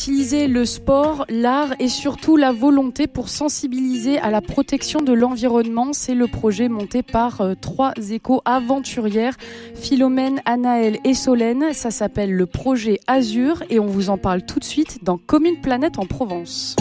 utiliser 0.00 0.46
le 0.46 0.64
sport, 0.64 1.26
l'art 1.28 1.74
et 1.78 1.88
surtout 1.88 2.38
la 2.38 2.52
volonté 2.52 3.06
pour 3.06 3.28
sensibiliser 3.28 4.18
à 4.18 4.30
la 4.30 4.40
protection 4.40 5.00
de 5.00 5.12
l'environnement. 5.12 5.92
C'est 5.92 6.14
le 6.14 6.26
projet 6.26 6.70
monté 6.70 7.02
par 7.02 7.42
euh, 7.42 7.52
trois 7.54 7.92
éco-aventurières, 8.10 9.36
Philomène, 9.74 10.40
Anaël 10.46 10.96
et 11.04 11.12
Solène. 11.12 11.74
Ça 11.74 11.90
s'appelle 11.90 12.32
le 12.32 12.46
projet 12.46 12.98
Azur 13.06 13.62
et 13.68 13.78
on 13.78 13.84
vous 13.84 14.08
en 14.08 14.16
parle 14.16 14.40
tout 14.46 14.58
de 14.58 14.64
suite 14.64 15.04
dans 15.04 15.18
Commune 15.18 15.60
Planète 15.60 15.98
en 15.98 16.06
Provence. 16.06 16.76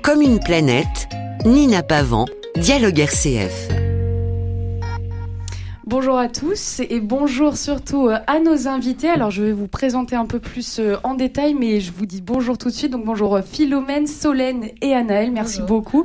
Commune 0.00 0.38
Planète, 0.38 1.08
Nina 1.44 1.82
Pavant, 1.82 2.26
Dialogue 2.54 3.00
RCF. 3.00 3.75
Bonjour 5.88 6.18
à 6.18 6.26
tous 6.26 6.80
et 6.80 6.98
bonjour 6.98 7.56
surtout 7.56 8.08
euh, 8.08 8.18
à 8.26 8.40
nos 8.40 8.66
invités. 8.66 9.08
Alors 9.08 9.30
je 9.30 9.44
vais 9.44 9.52
vous 9.52 9.68
présenter 9.68 10.16
un 10.16 10.26
peu 10.26 10.40
plus 10.40 10.80
euh, 10.80 10.96
en 11.04 11.14
détail, 11.14 11.54
mais 11.54 11.78
je 11.78 11.92
vous 11.92 12.06
dis 12.06 12.22
bonjour 12.22 12.58
tout 12.58 12.70
de 12.70 12.74
suite. 12.74 12.90
Donc 12.90 13.04
bonjour 13.04 13.36
euh, 13.36 13.42
Philomène, 13.42 14.08
Solène 14.08 14.70
et 14.82 14.94
Anaël. 14.94 15.30
Merci 15.30 15.62
beaucoup 15.62 16.04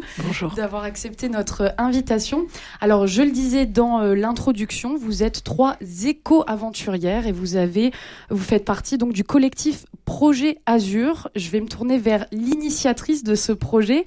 d'avoir 0.55 0.83
accepté 0.83 1.29
notre 1.29 1.73
invitation. 1.79 2.45
Alors 2.79 3.07
je 3.07 3.23
le 3.23 3.31
disais 3.31 3.65
dans 3.65 4.01
l'introduction, 4.03 4.95
vous 4.95 5.23
êtes 5.23 5.43
trois 5.43 5.77
éco-aventurières 6.05 7.25
et 7.25 7.31
vous 7.31 7.55
avez, 7.55 7.91
vous 8.29 8.37
faites 8.37 8.65
partie 8.65 8.99
donc 8.99 9.13
du 9.13 9.23
collectif 9.23 9.85
Projet 10.11 10.57
Azur. 10.65 11.29
Je 11.35 11.49
vais 11.49 11.61
me 11.61 11.67
tourner 11.67 11.97
vers 11.97 12.25
l'initiatrice 12.33 13.23
de 13.23 13.33
ce 13.33 13.53
projet, 13.53 14.03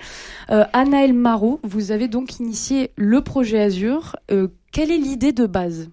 euh, 0.51 0.65
Anaël 0.75 1.15
Marot. 1.15 1.61
Vous 1.63 1.93
avez 1.93 2.09
donc 2.09 2.39
initié 2.41 2.91
le 2.97 3.23
projet 3.23 3.59
Azur. 3.59 4.15
Quelle 4.75 4.91
est 4.91 4.99
l'idée 4.99 5.31
de 5.31 5.47
base? 5.47 5.89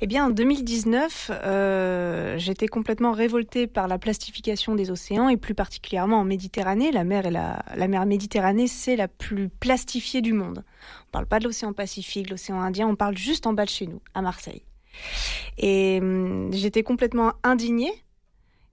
Eh 0.00 0.06
bien, 0.06 0.24
en 0.24 0.30
2019, 0.30 1.32
euh, 1.32 2.38
j'étais 2.38 2.66
complètement 2.66 3.12
révoltée 3.12 3.66
par 3.66 3.88
la 3.88 3.98
plastification 3.98 4.74
des 4.74 4.90
océans 4.90 5.28
et 5.28 5.36
plus 5.36 5.54
particulièrement 5.54 6.20
en 6.20 6.24
Méditerranée. 6.24 6.92
La 6.92 7.04
mer, 7.04 7.30
la, 7.30 7.62
la 7.76 7.88
mer 7.88 8.06
Méditerranée, 8.06 8.68
c'est 8.68 8.96
la 8.96 9.06
plus 9.06 9.50
plastifiée 9.50 10.22
du 10.22 10.32
monde. 10.32 10.64
On 10.64 11.08
ne 11.08 11.12
parle 11.12 11.26
pas 11.26 11.40
de 11.40 11.44
l'océan 11.44 11.74
Pacifique, 11.74 12.30
l'océan 12.30 12.58
Indien, 12.62 12.88
on 12.88 12.96
parle 12.96 13.18
juste 13.18 13.46
en 13.46 13.52
bas 13.52 13.66
de 13.66 13.70
chez 13.70 13.86
nous, 13.86 14.00
à 14.14 14.22
Marseille. 14.22 14.62
Et 15.58 15.98
hum, 16.00 16.50
j'étais 16.54 16.82
complètement 16.82 17.34
indignée 17.42 17.92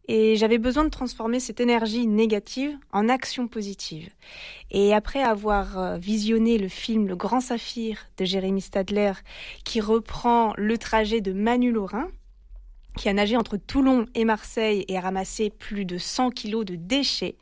et 0.07 0.35
j'avais 0.35 0.57
besoin 0.57 0.83
de 0.83 0.89
transformer 0.89 1.39
cette 1.39 1.59
énergie 1.59 2.07
négative 2.07 2.77
en 2.91 3.09
action 3.09 3.47
positive. 3.47 4.09
Et 4.71 4.93
après 4.93 5.23
avoir 5.23 5.77
euh, 5.77 5.97
visionné 5.97 6.57
le 6.57 6.67
film 6.67 7.07
Le 7.07 7.15
Grand 7.15 7.41
Saphir 7.41 8.07
de 8.17 8.25
Jérémy 8.25 8.61
Stadler, 8.61 9.13
qui 9.63 9.81
reprend 9.81 10.53
le 10.57 10.77
trajet 10.77 11.21
de 11.21 11.33
Manu 11.33 11.71
Laurin, 11.71 12.09
qui 12.97 13.09
a 13.09 13.13
nagé 13.13 13.37
entre 13.37 13.57
Toulon 13.57 14.05
et 14.13 14.25
Marseille 14.25 14.85
et 14.87 14.97
a 14.97 15.01
ramassé 15.01 15.49
plus 15.49 15.85
de 15.85 15.97
100 15.97 16.31
kilos 16.31 16.65
de 16.65 16.75
déchets, 16.75 17.37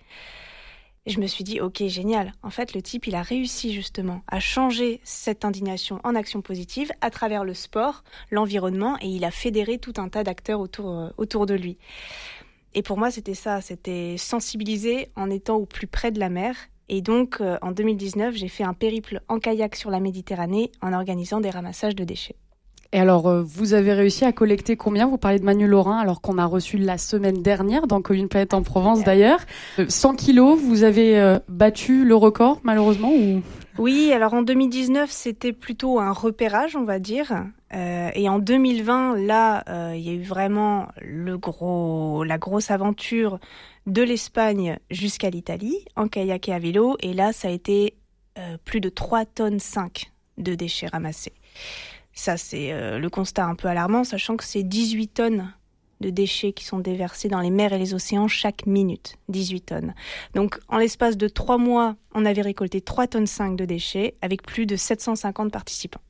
je 1.08 1.20
me 1.20 1.25
suis 1.25 1.44
dit, 1.44 1.59
ok, 1.59 1.84
génial. 1.88 2.31
En 2.44 2.52
fait, 2.52 2.75
le 2.75 2.81
type, 2.84 3.08
il 3.08 3.16
a 3.16 3.23
réussi 3.23 3.73
justement 3.73 4.22
à 4.28 4.40
changer 4.40 5.02
cette 5.03 5.46
indignation 5.46 6.00
en 6.03 6.14
action 6.14 6.42
positive 6.42 6.92
à 7.02 7.09
travers 7.09 7.44
le 7.44 7.56
sport, 7.56 8.03
l'environnement, 8.30 8.98
et 9.02 9.08
il 9.08 9.25
a 9.25 9.31
fédéré 9.31 9.80
tout 9.80 9.94
un 9.98 10.09
tas 10.09 10.23
d'acteurs 10.23 10.59
autour, 10.59 10.92
euh, 10.92 11.09
autour 11.18 11.48
de 11.48 11.56
lui. 11.56 11.80
Et 12.74 12.82
pour 12.84 12.98
moi, 12.98 13.12
c'était 13.12 13.34
ça, 13.34 13.62
c'était 13.62 14.16
sensibiliser 14.18 15.10
en 15.16 15.30
étant 15.30 15.56
au 15.56 15.66
plus 15.66 15.88
près 15.88 16.12
de 16.12 16.20
la 16.20 16.30
mer. 16.30 16.56
Et 16.88 17.02
donc, 17.02 17.38
euh, 17.40 17.58
en 17.62 17.72
2019, 17.72 18.36
j'ai 18.36 18.48
fait 18.48 18.64
un 18.64 18.74
périple 18.74 19.22
en 19.28 19.40
kayak 19.40 19.76
sur 19.76 19.90
la 19.90 20.00
Méditerranée 20.00 20.72
en 20.82 20.94
organisant 20.94 21.40
des 21.40 21.50
ramassages 21.50 21.96
de 21.96 22.04
déchets. 22.04 22.36
Et 22.94 23.00
alors, 23.00 23.28
euh, 23.28 23.42
vous 23.42 23.74
avez 23.74 23.94
réussi 23.94 24.26
à 24.26 24.34
collecter 24.34 24.76
combien? 24.76 25.08
Vous 25.08 25.18
parlez 25.18 25.40
de 25.40 25.46
Manu 25.46 25.68
Laurin, 25.68 25.98
alors 25.98 26.20
qu'on 26.20 26.38
a 26.38 26.46
reçu 26.46 26.78
la 26.78 26.98
semaine 26.98 27.42
dernière 27.42 27.88
dans 27.88 28.02
Commune 28.02 28.28
Planète 28.28 28.54
en 28.54 28.62
Provence 28.62 29.06
d'ailleurs. 29.06 29.40
100 29.88 30.12
euh, 30.12 30.16
kilos, 30.16 30.60
vous 30.60 30.84
avez 30.84 31.38
battu 31.48 32.04
le 32.04 32.16
record 32.16 32.60
malheureusement 32.64 33.14
ou? 33.14 33.42
Oui, 33.78 34.12
alors 34.14 34.34
en 34.34 34.42
2019, 34.42 35.10
c'était 35.10 35.54
plutôt 35.54 36.00
un 36.00 36.12
repérage, 36.12 36.76
on 36.76 36.84
va 36.84 37.00
dire. 37.00 37.46
Euh, 37.74 38.12
et 38.14 38.28
en 38.28 38.40
2020, 38.40 39.18
là, 39.18 39.64
euh, 39.70 39.96
il 39.96 40.02
y 40.02 40.09
a 40.09 40.14
eu 40.14 40.24
vraiment 40.24 40.90
le 41.02 41.38
gros, 41.38 42.24
la 42.24 42.38
grosse 42.38 42.72
aventure 42.72 43.40
de 43.88 44.02
l'Espagne 44.02 44.78
jusqu'à 44.90 45.30
l'Italie, 45.30 45.86
en 45.96 46.08
kayak 46.08 46.50
et 46.50 46.54
à 46.54 46.60
vélo. 46.60 46.98
Et 47.02 47.14
là, 47.14 47.34
ça 47.34 47.48
a 47.48 47.52
été 47.52 47.96
euh, 48.38 48.58
plus 48.66 48.81
de 48.81 48.90
3 48.90 49.26
tonnes 49.26 49.60
5 49.60 50.12
de 50.38 50.56
déchets 50.56 50.88
ramassés. 50.88 51.34
Ça, 52.14 52.36
c'est 52.36 52.74
le 53.00 53.10
constat 53.10 53.46
un 53.46 53.56
peu 53.56 53.70
alarmant, 53.70 54.04
sachant 54.04 54.36
que 54.36 54.44
c'est 54.44 54.64
18 54.64 55.08
tonnes 55.08 55.54
de 56.02 56.10
déchets 56.10 56.52
qui 56.52 56.66
sont 56.66 56.80
déversés 56.80 57.30
dans 57.30 57.40
les 57.40 57.52
mers 57.52 57.72
et 57.72 57.78
les 57.78 57.94
océans 57.94 58.28
chaque 58.28 58.66
minute. 58.66 59.16
18 59.30 59.62
tonnes. 59.62 59.94
Donc, 60.34 60.60
en 60.68 60.78
l'espace 60.78 61.16
de 61.16 61.30
3 61.30 61.58
mois, 61.58 61.96
on 62.14 62.26
avait 62.26 62.42
récolté 62.42 62.81
3 62.81 63.08
tonnes 63.08 63.28
5 63.28 63.56
de 63.56 63.64
déchets 63.64 64.16
avec 64.22 64.42
plus 64.44 64.66
de 64.66 64.76
750 64.76 65.52
participants. 65.52 66.02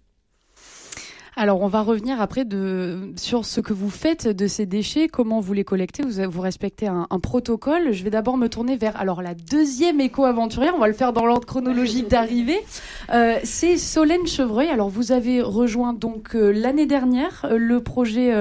Alors, 1.37 1.61
on 1.61 1.67
va 1.67 1.81
revenir 1.81 2.19
après 2.19 2.43
de, 2.43 3.13
sur 3.15 3.45
ce 3.45 3.61
que 3.61 3.71
vous 3.71 3.89
faites 3.89 4.27
de 4.27 4.47
ces 4.47 4.65
déchets, 4.65 5.07
comment 5.07 5.39
vous 5.39 5.53
les 5.53 5.63
collectez. 5.63 6.03
Vous, 6.03 6.29
vous 6.29 6.41
respectez 6.41 6.87
un, 6.87 7.07
protocole. 7.23 7.93
Je 7.93 8.03
vais 8.03 8.09
d'abord 8.09 8.35
me 8.35 8.49
tourner 8.49 8.75
vers 8.75 8.99
alors 8.99 9.21
la 9.21 9.33
deuxième 9.33 10.01
éco-aventurière. 10.01 10.73
On 10.75 10.79
va 10.79 10.87
le 10.87 10.93
faire 10.93 11.13
dans 11.13 11.25
l'ordre 11.25 11.47
chronologique 11.47 12.07
d'arrivée. 12.09 12.59
Euh, 13.13 13.37
c'est 13.45 13.77
Solène 13.77 14.27
Chevreuil. 14.27 14.67
Alors, 14.67 14.89
vous 14.89 15.13
avez 15.13 15.41
rejoint 15.41 15.93
donc 15.93 16.35
euh, 16.35 16.51
l'année 16.51 16.85
dernière 16.85 17.45
euh, 17.45 17.57
le 17.57 17.81
projet 17.81 18.33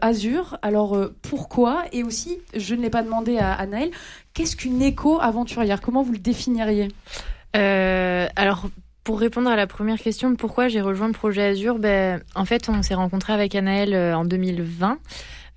Azur. 0.00 0.56
Alors, 0.62 0.96
pourquoi? 1.22 1.82
Et 1.92 2.04
aussi, 2.04 2.38
je 2.54 2.76
ne 2.76 2.82
l'ai 2.82 2.90
pas 2.90 3.02
demandé 3.02 3.38
à, 3.38 3.52
à 3.52 3.66
Naël, 3.66 3.90
qu'est-ce 4.34 4.54
qu'une 4.54 4.80
éco-aventurière? 4.82 5.80
Comment 5.80 6.02
vous 6.02 6.12
le 6.12 6.18
définiriez? 6.18 6.88
Alors 7.52 8.66
pour 9.04 9.20
répondre 9.20 9.50
à 9.50 9.56
la 9.56 9.66
première 9.66 9.98
question, 9.98 10.34
pourquoi 10.34 10.68
j'ai 10.68 10.80
rejoint 10.80 11.06
le 11.06 11.12
projet 11.12 11.42
Azure, 11.42 11.78
ben, 11.78 12.22
en 12.34 12.46
fait, 12.46 12.70
on 12.70 12.80
s'est 12.80 12.94
rencontré 12.94 13.34
avec 13.34 13.54
Anaël 13.54 13.94
euh, 13.94 14.16
en 14.16 14.24
2020. 14.24 14.98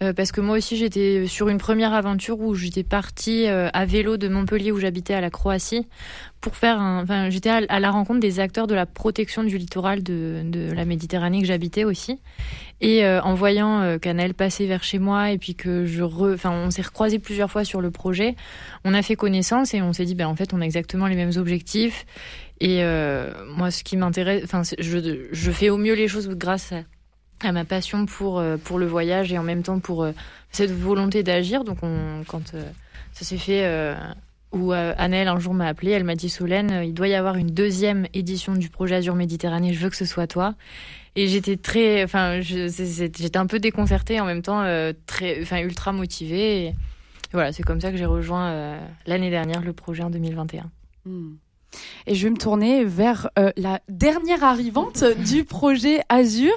Euh, 0.03 0.13
parce 0.13 0.31
que 0.31 0.41
moi 0.41 0.57
aussi 0.57 0.77
j'étais 0.77 1.25
sur 1.25 1.49
une 1.49 1.57
première 1.57 1.91
aventure 1.91 2.39
où 2.39 2.53
j'étais 2.53 2.83
partie 2.83 3.47
euh, 3.47 3.67
à 3.73 3.87
vélo 3.87 4.17
de 4.17 4.27
Montpellier 4.27 4.71
où 4.71 4.77
j'habitais 4.77 5.15
à 5.15 5.21
la 5.21 5.31
Croatie 5.31 5.87
pour 6.39 6.55
faire 6.55 6.79
un, 6.79 7.01
enfin 7.01 7.31
j'étais 7.31 7.49
à, 7.49 7.79
la 7.79 7.89
rencontre 7.89 8.19
des 8.19 8.39
acteurs 8.39 8.67
de 8.67 8.75
la 8.75 8.85
protection 8.85 9.43
du 9.43 9.57
littoral 9.57 10.03
de, 10.03 10.71
la 10.71 10.85
Méditerranée 10.85 11.41
que 11.41 11.47
j'habitais 11.47 11.83
aussi 11.83 12.19
et 12.79 13.07
en 13.07 13.33
voyant 13.33 13.97
qu'Anaël 13.97 14.35
passait 14.35 14.67
vers 14.67 14.83
chez 14.83 14.99
moi 14.99 15.31
et 15.31 15.39
puis 15.39 15.55
que 15.55 15.87
je 15.87 16.03
enfin 16.03 16.51
on 16.51 16.69
s'est 16.69 16.83
recroisé 16.83 17.17
plusieurs 17.17 17.49
fois 17.49 17.63
sur 17.63 17.81
le 17.81 17.89
projet 17.89 18.35
on 18.85 18.93
a 18.93 19.01
fait 19.01 19.15
connaissance 19.15 19.73
et 19.73 19.81
on 19.81 19.93
s'est 19.93 20.05
dit 20.05 20.13
ben 20.13 20.27
en 20.27 20.35
fait 20.35 20.53
on 20.53 20.61
a 20.61 20.63
exactement 20.63 21.07
les 21.07 21.15
mêmes 21.15 21.35
objectifs 21.37 22.05
et 22.59 22.83
euh, 22.83 23.31
moi, 23.55 23.71
ce 23.71 23.83
qui 23.83 23.97
m'intéresse, 23.97 24.43
enfin, 24.43 24.63
je, 24.79 25.51
fais 25.51 25.69
au 25.69 25.77
mieux 25.77 25.93
les 25.93 26.07
choses 26.07 26.27
grâce 26.29 26.73
à, 27.43 27.51
ma 27.51 27.65
passion 27.65 28.05
pour, 28.05 28.39
euh, 28.39 28.57
pour 28.57 28.79
le 28.79 28.87
voyage 28.87 29.31
et 29.31 29.37
en 29.37 29.43
même 29.43 29.61
temps 29.61 29.79
pour 29.79 30.03
euh, 30.03 30.11
cette 30.51 30.71
volonté 30.71 31.21
d'agir. 31.21 31.63
Donc, 31.63 31.79
on, 31.83 32.23
quand 32.27 32.55
ça 33.13 33.25
s'est 33.25 33.37
fait, 33.37 33.95
où 34.51 34.71
Annelle 34.71 35.27
un 35.27 35.39
jour 35.39 35.53
m'a 35.53 35.67
appelé, 35.67 35.91
elle 35.91 36.03
m'a 36.03 36.15
dit 36.15 36.29
Solène, 36.29 36.81
il 36.83 36.93
doit 36.93 37.07
y 37.07 37.15
avoir 37.15 37.35
une 37.35 37.49
deuxième 37.49 38.07
édition 38.13 38.53
du 38.53 38.69
projet 38.69 38.95
Azur 38.95 39.15
Méditerranée, 39.15 39.73
je 39.73 39.79
veux 39.79 39.89
que 39.89 39.95
ce 39.95 40.05
soit 40.05 40.27
toi. 40.27 40.55
Et 41.15 41.27
j'étais 41.27 41.57
très, 41.57 42.03
enfin, 42.03 42.41
j'étais 42.41 43.37
un 43.37 43.47
peu 43.47 43.59
déconcertée 43.59 44.19
en 44.19 44.25
même 44.25 44.43
temps, 44.43 44.63
très, 45.05 45.41
enfin, 45.41 45.59
ultra 45.59 45.91
motivée. 45.91 46.65
Et, 46.65 46.73
voilà, 47.33 47.51
c'est 47.51 47.63
comme 47.63 47.81
ça 47.81 47.91
que 47.91 47.97
j'ai 47.97 48.05
rejoint 48.05 48.79
l'année 49.05 49.29
dernière 49.29 49.61
le 49.61 49.73
projet 49.73 50.03
en 50.03 50.09
2021. 50.09 50.69
Et 52.05 52.15
je 52.15 52.23
vais 52.23 52.29
me 52.29 52.37
tourner 52.37 52.83
vers 52.83 53.29
euh, 53.37 53.51
la 53.57 53.81
dernière 53.89 54.43
arrivante 54.43 55.03
du 55.27 55.43
projet 55.43 56.01
Azur, 56.09 56.53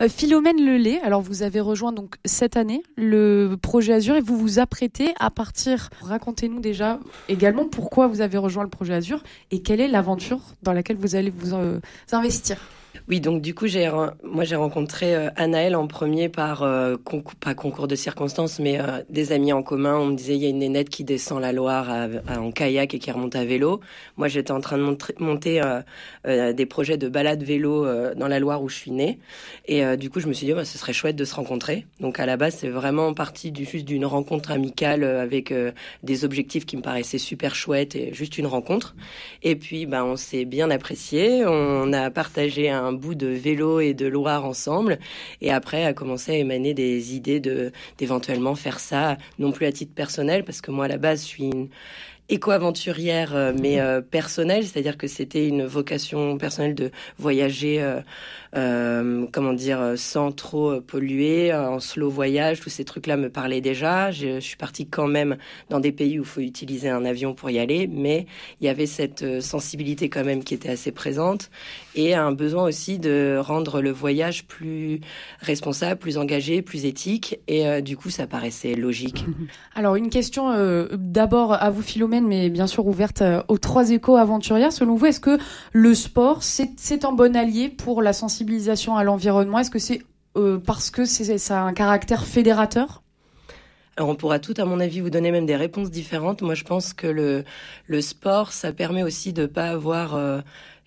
euh, 0.00 0.08
Philomène 0.08 0.58
Lelay. 0.58 1.00
Alors 1.00 1.22
vous 1.22 1.42
avez 1.42 1.60
rejoint 1.60 1.92
donc 1.92 2.16
cette 2.24 2.56
année 2.56 2.82
le 2.96 3.56
projet 3.60 3.94
Azur 3.94 4.16
et 4.16 4.20
vous 4.20 4.36
vous 4.36 4.58
apprêtez 4.58 5.14
à 5.18 5.30
partir. 5.30 5.90
Racontez-nous 6.02 6.60
déjà 6.60 7.00
également 7.28 7.66
pourquoi 7.66 8.06
vous 8.06 8.20
avez 8.20 8.38
rejoint 8.38 8.62
le 8.62 8.70
projet 8.70 8.94
Azur 8.94 9.22
et 9.50 9.62
quelle 9.62 9.80
est 9.80 9.88
l'aventure 9.88 10.40
dans 10.62 10.72
laquelle 10.72 10.96
vous 10.96 11.16
allez 11.16 11.30
vous 11.30 11.54
euh, 11.54 11.80
investir. 12.12 12.58
Oui, 13.10 13.18
donc 13.18 13.42
du 13.42 13.56
coup, 13.56 13.66
j'ai 13.66 13.90
moi 14.22 14.44
j'ai 14.44 14.54
rencontré 14.54 15.16
euh, 15.16 15.30
Anaël 15.34 15.74
en 15.74 15.88
premier 15.88 16.28
par 16.28 16.62
euh, 16.62 16.96
pas 17.40 17.54
concours 17.54 17.88
de 17.88 17.96
circonstances, 17.96 18.60
mais 18.60 18.80
euh, 18.80 19.02
des 19.10 19.32
amis 19.32 19.52
en 19.52 19.64
commun. 19.64 19.96
On 19.96 20.06
me 20.06 20.14
disait 20.14 20.36
il 20.36 20.42
y 20.42 20.46
a 20.46 20.48
une 20.48 20.60
nénette 20.60 20.90
qui 20.90 21.02
descend 21.02 21.40
la 21.40 21.52
Loire 21.52 21.88
en 22.28 22.52
kayak 22.52 22.94
et 22.94 23.00
qui 23.00 23.10
remonte 23.10 23.34
à 23.34 23.44
vélo. 23.44 23.80
Moi, 24.16 24.28
j'étais 24.28 24.52
en 24.52 24.60
train 24.60 24.78
de 24.78 24.96
monter 25.18 25.60
des 26.24 26.66
projets 26.66 26.98
de 26.98 27.08
balade 27.08 27.42
vélo 27.42 27.84
dans 28.14 28.28
la 28.28 28.38
Loire 28.38 28.62
où 28.62 28.68
je 28.68 28.76
suis 28.76 28.92
née, 28.92 29.18
et 29.66 29.96
du 29.96 30.08
coup, 30.08 30.20
je 30.20 30.28
me 30.28 30.32
suis 30.32 30.46
dit 30.46 30.52
bah, 30.52 30.64
ce 30.64 30.78
serait 30.78 30.92
chouette 30.92 31.16
de 31.16 31.24
se 31.24 31.34
rencontrer. 31.34 31.86
Donc 31.98 32.20
à 32.20 32.26
la 32.26 32.36
base, 32.36 32.54
c'est 32.58 32.68
vraiment 32.68 33.12
parti 33.12 33.50
du 33.50 33.64
juste 33.64 33.86
d'une 33.86 34.06
rencontre 34.06 34.52
amicale 34.52 35.02
avec 35.02 35.52
des 36.04 36.24
objectifs 36.24 36.64
qui 36.64 36.76
me 36.76 36.82
paraissaient 36.82 37.18
super 37.18 37.56
chouettes 37.56 37.96
et 37.96 38.14
juste 38.14 38.38
une 38.38 38.46
rencontre. 38.46 38.94
Et 39.42 39.56
puis, 39.56 39.86
bah, 39.86 40.04
on 40.04 40.14
s'est 40.14 40.44
bien 40.44 40.70
apprécié. 40.70 41.44
On 41.44 41.92
a 41.92 42.10
partagé 42.10 42.70
un 42.70 42.99
de 43.00 43.26
vélo 43.26 43.80
et 43.80 43.94
de 43.94 44.06
Loire 44.06 44.44
ensemble. 44.44 44.98
Et 45.40 45.50
après, 45.50 45.84
a 45.84 45.92
commencé 45.92 46.32
à 46.32 46.36
émaner 46.36 46.74
des 46.74 47.14
idées 47.14 47.40
de 47.40 47.72
d'éventuellement 47.98 48.54
faire 48.54 48.78
ça, 48.80 49.16
non 49.38 49.52
plus 49.52 49.66
à 49.66 49.72
titre 49.72 49.94
personnel, 49.94 50.44
parce 50.44 50.60
que 50.60 50.70
moi 50.70 50.84
à 50.84 50.88
la 50.88 50.98
base, 50.98 51.22
je 51.22 51.26
suis 51.26 51.44
une 51.44 51.68
éco-aventurière, 52.30 53.34
euh, 53.34 53.52
mais 53.58 53.80
euh, 53.80 54.00
personnelle, 54.00 54.64
c'est-à-dire 54.64 54.96
que 54.96 55.08
c'était 55.08 55.46
une 55.46 55.66
vocation 55.66 56.38
personnelle 56.38 56.74
de 56.74 56.90
voyager, 57.18 57.82
euh, 57.82 58.00
euh 58.56 59.26
comment 59.32 59.52
dire, 59.52 59.94
sans 59.96 60.32
trop 60.32 60.80
polluer, 60.80 61.52
en 61.52 61.80
slow 61.80 62.08
voyage. 62.08 62.60
Tous 62.60 62.70
ces 62.70 62.84
trucs-là 62.84 63.16
me 63.16 63.28
parlaient 63.28 63.60
déjà. 63.60 64.10
Je, 64.10 64.36
je, 64.36 64.40
suis 64.40 64.56
partie 64.56 64.86
quand 64.86 65.06
même 65.06 65.36
dans 65.68 65.80
des 65.80 65.92
pays 65.92 66.18
où 66.18 66.22
il 66.22 66.28
faut 66.28 66.40
utiliser 66.40 66.88
un 66.88 67.04
avion 67.04 67.34
pour 67.34 67.50
y 67.50 67.58
aller, 67.58 67.88
mais 67.88 68.26
il 68.60 68.66
y 68.66 68.68
avait 68.68 68.86
cette 68.86 69.40
sensibilité 69.40 70.08
quand 70.08 70.24
même 70.24 70.44
qui 70.44 70.54
était 70.54 70.70
assez 70.70 70.92
présente 70.92 71.50
et 71.94 72.14
un 72.14 72.32
besoin 72.32 72.64
aussi 72.64 72.98
de 72.98 73.38
rendre 73.40 73.80
le 73.80 73.90
voyage 73.90 74.46
plus 74.46 75.00
responsable, 75.40 75.98
plus 75.98 76.18
engagé, 76.18 76.62
plus 76.62 76.84
éthique. 76.84 77.38
Et 77.48 77.82
du 77.82 77.96
coup, 77.96 78.10
ça 78.10 78.26
paraissait 78.26 78.74
logique. 78.74 79.24
Alors, 79.74 79.96
une 79.96 80.10
question 80.10 80.86
d'abord 80.92 81.52
à 81.52 81.70
vous, 81.70 81.82
Philomène 81.82 82.19
mais 82.20 82.50
bien 82.50 82.66
sûr 82.66 82.86
ouverte 82.86 83.22
euh, 83.22 83.42
aux 83.48 83.58
trois 83.58 83.90
éco-aventurières. 83.90 84.72
Selon 84.72 84.94
vous, 84.94 85.06
est-ce 85.06 85.20
que 85.20 85.38
le 85.72 85.94
sport, 85.94 86.42
c'est 86.42 87.04
un 87.04 87.12
bon 87.12 87.36
allié 87.36 87.68
pour 87.68 88.02
la 88.02 88.12
sensibilisation 88.12 88.96
à 88.96 89.04
l'environnement? 89.04 89.58
Est-ce 89.58 89.70
que 89.70 89.78
c'est 89.78 90.02
euh, 90.36 90.58
parce 90.58 90.90
que 90.90 91.04
ça 91.04 91.60
a 91.60 91.62
un 91.62 91.72
caractère 91.72 92.24
fédérateur? 92.24 93.02
Alors 93.96 94.08
on 94.10 94.14
pourra 94.14 94.38
tout, 94.38 94.54
à 94.56 94.64
mon 94.64 94.80
avis, 94.80 95.00
vous 95.00 95.10
donner 95.10 95.30
même 95.30 95.46
des 95.46 95.56
réponses 95.56 95.90
différentes. 95.90 96.42
Moi, 96.42 96.54
je 96.54 96.64
pense 96.64 96.94
que 96.94 97.06
le, 97.06 97.44
le 97.86 98.00
sport, 98.00 98.52
ça 98.52 98.72
permet 98.72 99.02
aussi 99.02 99.32
de 99.32 99.46
pas 99.46 99.68
avoir 99.70 100.14
euh, 100.14 100.40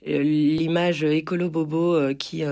l'image 0.06 1.04
écolo 1.04 1.50
bobo 1.50 2.14
qui 2.18 2.44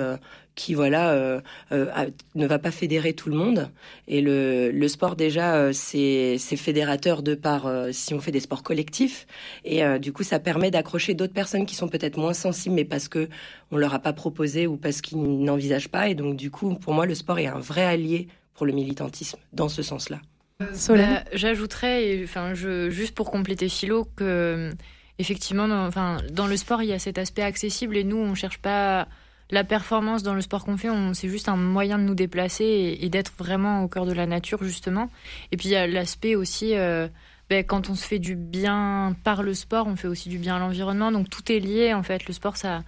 qui 0.62 0.76
voilà 0.76 1.10
euh, 1.12 1.42
euh, 1.72 1.88
ne 2.36 2.46
va 2.46 2.60
pas 2.60 2.70
fédérer 2.70 3.14
tout 3.14 3.30
le 3.30 3.36
monde. 3.36 3.72
Et 4.08 4.22
le, 4.22 4.70
le 4.72 4.88
sport 4.88 5.16
déjà 5.16 5.56
euh, 5.56 5.72
c'est 5.74 6.38
fédérateur 6.38 7.24
de 7.24 7.34
par 7.34 7.68
si 7.92 8.14
on 8.14 8.20
fait 8.20 8.32
des 8.32 8.40
sports 8.40 8.62
collectifs 8.62 9.26
et 9.66 9.82
du 10.00 10.14
coup 10.14 10.24
ça 10.24 10.40
permet 10.40 10.70
d'accrocher 10.70 11.14
d'autres 11.14 11.34
personnes 11.34 11.66
qui 11.66 11.76
sont 11.76 11.88
peut-être 11.88 12.18
moins 12.18 12.34
sensibles 12.34 12.76
mais 12.76 12.86
parce 12.86 13.08
que 13.08 13.30
on 13.72 13.78
leur 13.78 13.94
a 13.94 14.00
pas 14.00 14.14
proposé 14.14 14.68
ou 14.68 14.78
parce 14.78 15.02
qu'ils 15.02 15.22
n'envisagent 15.22 15.90
pas 15.90 16.10
et 16.10 16.16
donc 16.16 16.36
du 16.36 16.52
coup 16.52 16.76
pour 16.76 16.94
moi 16.94 17.06
le 17.06 17.16
sport 17.16 17.40
est 17.40 17.48
un 17.48 17.60
vrai 17.60 17.84
allié 17.84 18.28
pour 18.54 18.66
le 18.66 18.74
militantisme 18.74 19.40
dans 19.54 19.70
ce 19.70 19.82
sens-là. 19.82 20.20
Bah, 20.60 21.24
J'ajouterais, 21.34 22.22
enfin, 22.24 22.54
je, 22.54 22.92
juste 22.92 23.16
pour 23.16 23.32
compléter 23.32 23.68
Philo, 23.70 24.06
que 24.16 24.72
effectivement, 25.18 25.68
dans, 25.68 25.88
enfin, 25.88 26.18
dans 26.32 26.46
le 26.46 26.58
sport, 26.58 26.84
il 26.84 26.90
y 26.90 26.94
a 26.94 27.00
cet 27.00 27.18
aspect 27.18 27.42
accessible 27.42 27.98
et 27.98 28.04
nous, 28.04 28.18
on 28.18 28.36
cherche 28.36 28.60
pas 28.60 29.08
la 29.52 29.64
performance 29.66 30.24
dans 30.24 30.34
le 30.34 30.42
sport 30.42 30.64
qu'on 30.64 30.78
fait, 30.78 30.88
c'est 31.14 31.30
juste 31.30 31.50
un 31.50 31.58
moyen 31.58 32.00
de 32.00 32.04
nous 32.04 32.16
déplacer 32.16 32.98
et, 33.00 33.10
d'être 33.10 33.34
vraiment 33.38 33.84
au 33.84 33.88
cœur 33.88 34.06
de 34.06 34.14
la 34.14 34.26
nature, 34.26 34.64
justement. 34.64 35.10
Et 35.52 35.58
puis 35.58 35.70
il 35.70 35.72
y 35.72 35.76
a 35.76 35.88
l'aspect 35.88 36.36
aussi, 36.36 36.76
euh, 36.76 37.10
ben, 37.50 37.64
quand 37.66 37.90
on 37.90 37.96
se 37.96 38.06
fait 38.06 38.20
du 38.20 38.36
bien 38.36 39.16
par 39.26 39.44
le 39.44 39.54
sport, 39.54 39.88
on 39.88 39.98
fait 39.98 40.08
aussi 40.08 40.30
du 40.30 40.38
bien 40.38 40.56
à 40.56 40.60
l'environnement. 40.60 41.12
Donc 41.12 41.30
tout 41.30 41.52
est 41.52 41.60
lié, 41.60 41.94
en 41.94 42.02
fait. 42.02 42.26
Le 42.28 42.34
sport, 42.34 42.56
ça, 42.56 42.84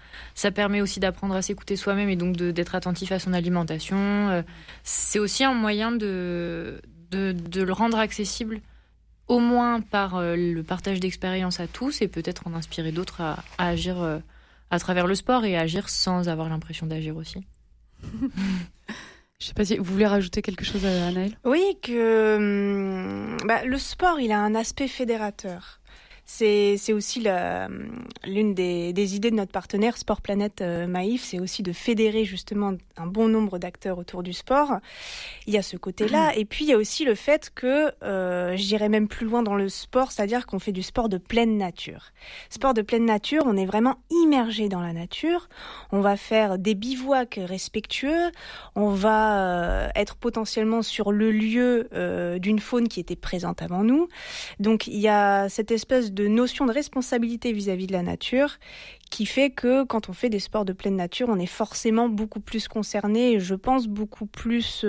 permet 0.56 0.80
aussi 0.80 1.02
d'apprendre 1.02 1.36
à 1.36 1.42
s'écouter 1.42 1.76
soi-même 1.76 2.08
et 2.08 2.16
donc 2.16 2.38
d'être 2.38 2.76
attentif 2.76 3.12
à 3.12 3.20
son 3.20 3.34
alimentation. 3.34 3.98
Euh, 4.30 4.42
c'est 4.84 5.20
aussi 5.20 5.44
un 5.44 5.54
moyen 5.54 5.92
de, 5.92 6.82
de, 7.12 7.62
le 7.62 7.74
rendre 7.74 7.98
accessible 7.98 8.62
au 9.28 9.40
moins 9.40 9.82
par 9.82 10.16
euh, 10.16 10.36
le 10.36 10.64
partage 10.64 11.02
d'expériences 11.02 11.60
à 11.60 11.68
tous 11.68 12.02
et 12.02 12.08
peut-être 12.08 12.48
en 12.48 12.54
inspirer 12.54 12.94
d'autres 12.94 13.22
à, 13.22 13.44
agir 13.58 14.22
à 14.74 14.80
travers 14.80 15.06
le 15.06 15.14
sport 15.14 15.46
et 15.46 15.56
agir 15.56 15.88
sans 15.88 16.30
avoir 16.30 16.50
l'impression 16.50 16.88
d'agir 16.88 17.16
aussi. 17.16 17.46
Je 19.40 19.48
sais 19.48 19.54
pas 19.54 19.66
si 19.66 19.78
vous 19.78 19.84
voulez 19.84 20.08
rajouter 20.08 20.42
quelque 20.42 20.66
chose 20.66 20.84
à 20.84 21.08
Anaël. 21.08 21.38
Oui, 21.46 21.78
que 21.84 22.38
hum, 22.38 23.38
bah, 23.46 23.64
le 23.66 23.78
sport, 23.78 24.20
il 24.20 24.32
a 24.32 24.40
un 24.40 24.56
aspect 24.56 24.88
fédérateur. 24.88 25.80
C'est 26.26 26.94
aussi 26.94 27.26
l'une 28.26 28.54
des, 28.54 28.94
des, 28.94 29.16
idées 29.16 29.30
de 29.30 29.36
notre 29.36 29.52
partenaire 29.52 29.98
Sport 29.98 30.22
Planète 30.22 30.62
euh, 30.62 30.88
Maïf, 30.88 31.24
c'est 31.24 31.40
aussi 31.40 31.64
de 31.64 31.74
fédérer 31.74 32.24
justement 32.26 32.74
un 32.98 33.08
bon 33.08 33.28
nombre 33.28 33.60
d'acteurs 33.60 33.98
autour 33.98 34.24
du 34.24 34.34
sport. 34.34 34.78
Il 35.48 35.54
y 35.54 35.58
a 35.58 35.62
ce 35.62 35.78
côté-là, 35.78 36.36
et 36.36 36.46
puis 36.46 36.66
il 36.66 36.70
y 36.70 36.74
a 36.74 36.78
aussi 36.78 37.04
le 37.04 37.16
fait 37.16 37.52
que 37.54 37.92
euh, 38.04 38.56
j'irais 38.56 38.90
même 38.90 39.08
plus 39.08 39.26
loin 39.26 39.44
dans 39.44 39.56
le 39.56 39.68
sport, 39.70 40.12
c'est-à-dire 40.12 40.48
qu'on 40.48 40.60
fait 40.60 40.72
du 40.72 40.82
sport 40.84 41.10
de 41.10 41.18
pleine 41.18 41.58
nature. 41.58 42.12
Sport 42.50 42.74
de 42.74 42.82
pleine 42.82 43.06
nature, 43.06 43.44
on 43.46 43.58
est 43.58 43.66
vraiment 43.66 43.98
immergé 44.10 44.70
dans 44.70 44.82
la 44.82 44.94
nature. 44.94 45.50
On 45.92 46.02
va 46.02 46.16
faire 46.16 46.58
des 46.58 46.76
bivouacs 46.76 47.40
respectueux. 47.44 48.32
On 48.76 48.90
va 48.90 49.42
euh, 49.42 49.90
être 49.96 50.16
potentiellement 50.16 50.82
sur 50.82 51.12
le 51.12 51.32
lieu 51.32 51.90
euh, 51.94 52.40
d'une 52.40 52.60
faune 52.60 52.88
qui 52.88 53.00
était 53.00 53.16
présente 53.16 53.62
avant 53.62 53.84
nous. 53.84 54.08
Donc 54.60 54.88
il 54.88 55.00
y 55.00 55.08
a 55.08 55.50
cette 55.50 55.72
espèce 55.72 56.13
de 56.14 56.28
notion 56.28 56.66
de 56.66 56.72
responsabilité 56.72 57.52
vis-à-vis 57.52 57.88
de 57.88 57.94
la 57.94 58.04
nature 58.04 58.58
qui 59.10 59.28
fait 59.28 59.52
que 59.52 59.84
quand 59.84 60.10
on 60.10 60.14
fait 60.14 60.30
des 60.30 60.40
sports 60.40 60.66
de 60.66 60.74
pleine 60.74 60.96
nature, 60.96 61.30
on 61.30 61.38
est 61.38 61.46
forcément 61.46 62.10
beaucoup 62.10 62.40
plus 62.40 62.68
concerné 62.68 63.34
et 63.34 63.40
je 63.40 63.54
pense 63.54 63.88
beaucoup 63.88 64.26
plus 64.26 64.88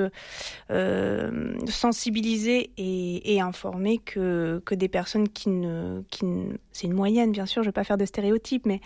euh, 0.71 1.55
sensibilisé 1.67 2.71
et, 2.79 3.35
et, 3.35 3.41
informé 3.43 3.99
que, 3.99 4.63
que 4.65 4.75
des 4.75 4.89
personnes 4.89 5.29
qui 5.29 5.51
ne... 5.51 6.03
Qui 6.11 6.25
ne 6.25 6.55
c'est 6.73 6.87
une 6.87 6.95
moyenne, 6.95 7.33
bien 7.33 7.45
sûr, 7.45 7.63
je 7.63 7.69
ne 7.69 7.71
vais 7.71 7.75
pas 7.75 7.85
faire 7.85 7.99
de 7.99 8.07
stéréotypes, 8.07 8.65
mais 8.65 8.81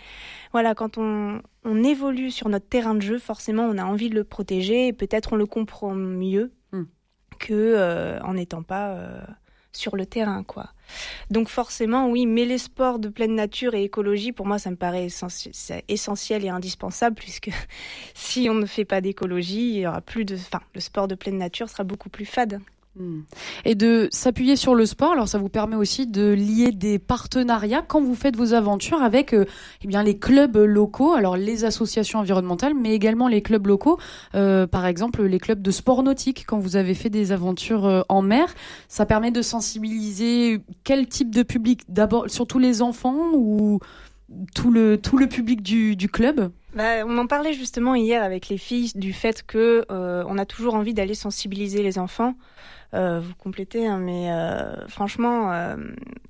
voilà, 0.51 0.75
quand 0.75 0.97
on, 0.97 1.41
on 1.63 1.83
évolue 1.83 2.31
sur 2.31 2.49
notre 2.49 2.67
terrain 2.67 2.93
de 2.93 3.01
jeu, 3.01 3.17
forcément, 3.17 3.63
on 3.63 3.77
a 3.77 3.85
envie 3.85 4.09
de 4.09 4.15
le 4.15 4.25
protéger 4.25 4.87
et 4.87 4.93
peut-être 4.93 5.33
on 5.33 5.35
le 5.37 5.45
comprend 5.45 5.95
mieux 5.95 6.51
hmm. 6.73 6.83
que 7.39 7.53
euh, 7.53 8.19
en 8.21 8.33
n'étant 8.33 8.63
pas... 8.63 8.89
Euh, 8.89 9.21
sur 9.71 9.95
le 9.95 10.05
terrain, 10.05 10.43
quoi. 10.43 10.69
Donc 11.29 11.49
forcément, 11.49 12.09
oui, 12.09 12.25
mais 12.25 12.45
les 12.45 12.57
sports 12.57 12.99
de 12.99 13.09
pleine 13.09 13.35
nature 13.35 13.75
et 13.75 13.83
écologie, 13.83 14.31
pour 14.31 14.45
moi, 14.45 14.59
ça 14.59 14.71
me 14.71 14.75
paraît 14.75 15.07
essentiel 15.87 16.45
et 16.45 16.49
indispensable, 16.49 17.15
puisque 17.15 17.51
si 18.13 18.47
on 18.49 18.55
ne 18.55 18.65
fait 18.65 18.85
pas 18.85 19.01
d'écologie, 19.01 19.69
il 19.69 19.79
y 19.79 19.87
aura 19.87 20.01
plus 20.01 20.25
de, 20.25 20.35
enfin, 20.35 20.61
le 20.73 20.81
sport 20.81 21.07
de 21.07 21.15
pleine 21.15 21.37
nature 21.37 21.69
sera 21.69 21.83
beaucoup 21.83 22.09
plus 22.09 22.25
fade. 22.25 22.59
Hmm. 22.99 23.21
Et 23.63 23.75
de 23.75 24.09
s'appuyer 24.11 24.57
sur 24.57 24.75
le 24.75 24.85
sport, 24.85 25.13
alors 25.13 25.29
ça 25.29 25.37
vous 25.37 25.47
permet 25.47 25.77
aussi 25.77 26.05
de 26.05 26.33
lier 26.33 26.73
des 26.73 26.99
partenariats 26.99 27.81
quand 27.81 28.01
vous 28.01 28.13
faites 28.13 28.35
vos 28.35 28.53
aventures 28.53 29.01
avec 29.01 29.33
euh, 29.33 29.45
eh 29.81 29.87
bien 29.87 30.03
les 30.03 30.17
clubs 30.17 30.57
locaux, 30.57 31.13
alors 31.13 31.37
les 31.37 31.63
associations 31.63 32.19
environnementales, 32.19 32.73
mais 32.73 32.93
également 32.93 33.29
les 33.29 33.41
clubs 33.41 33.65
locaux, 33.65 33.97
euh, 34.35 34.67
par 34.67 34.85
exemple 34.85 35.23
les 35.23 35.39
clubs 35.39 35.61
de 35.61 35.71
sport 35.71 36.03
nautique 36.03 36.43
quand 36.45 36.59
vous 36.59 36.75
avez 36.75 36.93
fait 36.93 37.09
des 37.09 37.31
aventures 37.31 37.85
euh, 37.85 38.01
en 38.09 38.21
mer. 38.21 38.53
Ça 38.89 39.05
permet 39.05 39.31
de 39.31 39.41
sensibiliser 39.41 40.59
quel 40.83 41.07
type 41.07 41.33
de 41.33 41.43
public? 41.43 41.83
D'abord 41.87 42.29
surtout 42.29 42.59
les 42.59 42.81
enfants 42.81 43.31
ou 43.33 43.79
tout 44.53 44.71
le 44.71 44.97
tout 44.97 45.17
le 45.17 45.27
public 45.27 45.61
du, 45.61 45.95
club? 46.09 46.51
Bah, 46.75 47.05
on 47.07 47.17
en 47.17 47.27
parlait 47.27 47.53
justement 47.53 47.95
hier 47.95 48.21
avec 48.21 48.49
les 48.49 48.57
filles 48.57 48.91
du 48.93 49.13
fait 49.13 49.43
que 49.47 49.85
on 49.89 50.37
a 50.37 50.45
toujours 50.45 50.75
envie 50.75 50.93
d'aller 50.93 51.15
sensibiliser 51.15 51.81
les 51.81 51.97
enfants 51.97 52.35
euh, 52.93 53.19
vous 53.19 53.35
complétez, 53.35 53.85
hein, 53.85 53.99
mais 53.99 54.31
euh, 54.31 54.87
franchement, 54.87 55.53
euh, 55.53 55.75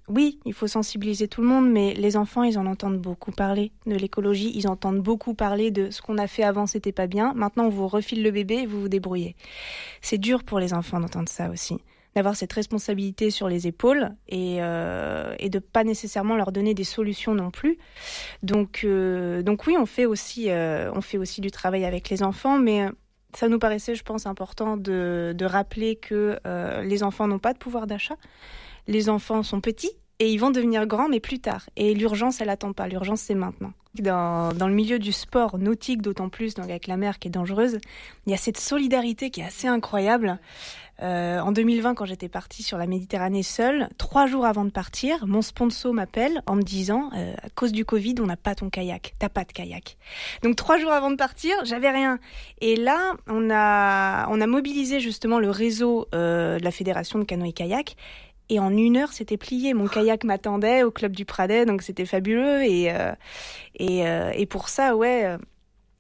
oui, 0.07 0.39
il 0.45 0.53
faut 0.53 0.67
sensibiliser 0.67 1.27
tout 1.27 1.41
le 1.41 1.47
monde, 1.47 1.69
mais 1.71 1.93
les 1.93 2.17
enfants, 2.17 2.43
ils 2.43 2.57
en 2.59 2.65
entendent 2.65 2.99
beaucoup 2.99 3.31
parler 3.31 3.71
de 3.85 3.95
l'écologie, 3.95 4.51
ils 4.53 4.67
entendent 4.67 4.99
beaucoup 4.99 5.33
parler 5.33 5.71
de 5.71 5.89
ce 5.89 6.01
qu'on 6.01 6.17
a 6.17 6.27
fait 6.27 6.43
avant, 6.43 6.67
c'était 6.67 6.91
pas 6.91 7.07
bien. 7.07 7.33
Maintenant, 7.33 7.65
on 7.65 7.69
vous 7.69 7.87
refile 7.87 8.23
le 8.23 8.31
bébé 8.31 8.55
et 8.55 8.65
vous 8.65 8.81
vous 8.81 8.89
débrouillez. 8.89 9.35
C'est 10.01 10.17
dur 10.17 10.43
pour 10.43 10.59
les 10.59 10.73
enfants 10.73 10.99
d'entendre 10.99 11.29
ça 11.29 11.49
aussi 11.49 11.77
d'avoir 12.15 12.35
cette 12.35 12.51
responsabilité 12.51 13.29
sur 13.29 13.47
les 13.47 13.67
épaules 13.67 14.09
et, 14.27 14.57
euh, 14.61 15.35
et 15.37 15.51
de 15.51 15.59
pas 15.59 15.83
nécessairement 15.83 16.35
leur 16.35 16.51
donner 16.51 16.73
des 16.73 16.83
solutions 16.83 17.35
non 17.35 17.51
plus. 17.51 17.77
Donc, 18.41 18.83
donc 18.83 19.67
oui, 19.67 19.77
on 19.79 19.85
fait 19.85 20.07
aussi, 20.07 20.49
on 20.49 21.01
fait 21.01 21.19
aussi 21.19 21.39
du 21.39 21.51
travail 21.51 21.85
avec 21.85 22.09
les 22.09 22.23
enfants, 22.23 22.57
mais 22.57 22.89
ça 23.35 23.47
nous 23.47 23.59
paraissait, 23.59 23.95
je 23.95 24.03
pense, 24.03 24.25
important 24.25 24.77
de, 24.77 25.33
de 25.35 25.45
rappeler 25.45 25.95
que 25.95 26.39
euh, 26.45 26.81
les 26.81 27.03
enfants 27.03 27.27
n'ont 27.27 27.39
pas 27.39 27.53
de 27.53 27.59
pouvoir 27.59 27.87
d'achat. 27.87 28.15
Les 28.87 29.09
enfants 29.09 29.43
sont 29.43 29.61
petits 29.61 29.91
et 30.19 30.31
ils 30.31 30.37
vont 30.37 30.51
devenir 30.51 30.85
grands, 30.85 31.07
mais 31.07 31.19
plus 31.19 31.39
tard. 31.39 31.69
Et 31.77 31.93
l'urgence, 31.93 32.41
elle 32.41 32.49
attend 32.49 32.73
pas. 32.73 32.87
L'urgence, 32.87 33.21
c'est 33.21 33.35
maintenant. 33.35 33.71
Dans, 33.95 34.53
dans, 34.53 34.67
le 34.67 34.73
milieu 34.73 34.99
du 34.99 35.11
sport 35.11 35.57
nautique, 35.57 36.01
d'autant 36.01 36.29
plus 36.29 36.53
donc 36.53 36.65
avec 36.65 36.85
la 36.87 36.95
mer 36.95 37.17
qui 37.17 37.27
est 37.27 37.31
dangereuse, 37.31 37.79
il 38.27 38.31
y 38.31 38.35
a 38.35 38.37
cette 38.37 38.59
solidarité 38.59 39.31
qui 39.31 39.41
est 39.41 39.45
assez 39.45 39.67
incroyable. 39.67 40.39
Euh, 41.01 41.39
en 41.39 41.51
2020, 41.51 41.95
quand 41.95 42.05
j'étais 42.05 42.27
partie 42.27 42.61
sur 42.61 42.77
la 42.77 42.85
Méditerranée 42.85 43.43
seule, 43.43 43.87
trois 43.97 44.27
jours 44.27 44.45
avant 44.45 44.65
de 44.65 44.69
partir, 44.69 45.25
mon 45.27 45.41
sponsor 45.41 45.93
m'appelle 45.93 46.41
en 46.45 46.55
me 46.55 46.61
disant 46.61 47.09
euh, 47.15 47.33
à 47.41 47.49
cause 47.49 47.71
du 47.71 47.85
Covid, 47.85 48.15
on 48.19 48.25
n'a 48.25 48.35
pas 48.35 48.55
ton 48.55 48.69
kayak, 48.69 49.13
t'as 49.17 49.29
pas 49.29 49.45
de 49.45 49.53
kayak. 49.53 49.97
Donc 50.43 50.55
trois 50.55 50.77
jours 50.77 50.91
avant 50.91 51.09
de 51.09 51.15
partir, 51.15 51.53
j'avais 51.63 51.89
rien. 51.89 52.19
Et 52.59 52.75
là, 52.75 53.13
on 53.27 53.49
a 53.49 54.27
on 54.29 54.41
a 54.41 54.47
mobilisé 54.47 54.99
justement 54.99 55.39
le 55.39 55.49
réseau 55.49 56.07
euh, 56.13 56.59
de 56.59 56.63
la 56.63 56.71
fédération 56.71 57.17
de 57.19 57.23
canoë 57.23 57.53
kayak. 57.53 57.95
Et 58.49 58.59
en 58.59 58.75
une 58.75 58.97
heure, 58.97 59.13
c'était 59.13 59.37
plié. 59.37 59.73
Mon 59.73 59.87
kayak 59.87 60.23
m'attendait 60.23 60.83
au 60.83 60.91
club 60.91 61.15
du 61.15 61.25
Pradet, 61.25 61.65
donc 61.65 61.81
c'était 61.81 62.05
fabuleux. 62.05 62.63
Et 62.63 62.91
et, 63.75 64.03
et 64.33 64.45
pour 64.47 64.69
ça, 64.69 64.95
ouais 64.95 65.37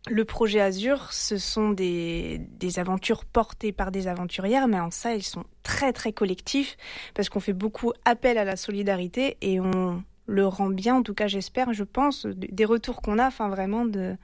le 0.07 0.25
projet 0.25 0.61
Azur, 0.61 1.11
ce 1.11 1.37
sont 1.37 1.69
des, 1.69 2.39
des, 2.57 2.79
aventures 2.79 3.25
portées 3.25 3.71
par 3.71 3.91
des 3.91 4.07
aventurières, 4.07 4.67
mais 4.67 4.79
en 4.79 4.91
ça, 4.91 5.13
ils 5.13 5.23
sont 5.23 5.43
très 5.63 5.93
très 5.93 6.13
collectifs 6.13 6.77
parce 7.13 7.29
qu'on 7.29 7.39
fait 7.39 7.53
beaucoup 7.53 7.91
appel 8.05 8.37
à 8.37 8.43
la 8.43 8.55
solidarité 8.55 9.37
et 9.41 9.59
on 9.59 10.03
le 10.25 10.47
rend 10.47 10.69
bien, 10.69 10.95
en 10.95 11.03
tout 11.03 11.13
cas 11.13 11.27
j'espère, 11.27 11.73
je 11.73 11.83
pense, 11.83 12.25
des 12.25 12.65
retours 12.65 13.01
qu'on 13.01 13.17
a, 13.17 13.27
enfin 13.27 13.49
vraiment 13.49 13.85
de, 13.85 14.15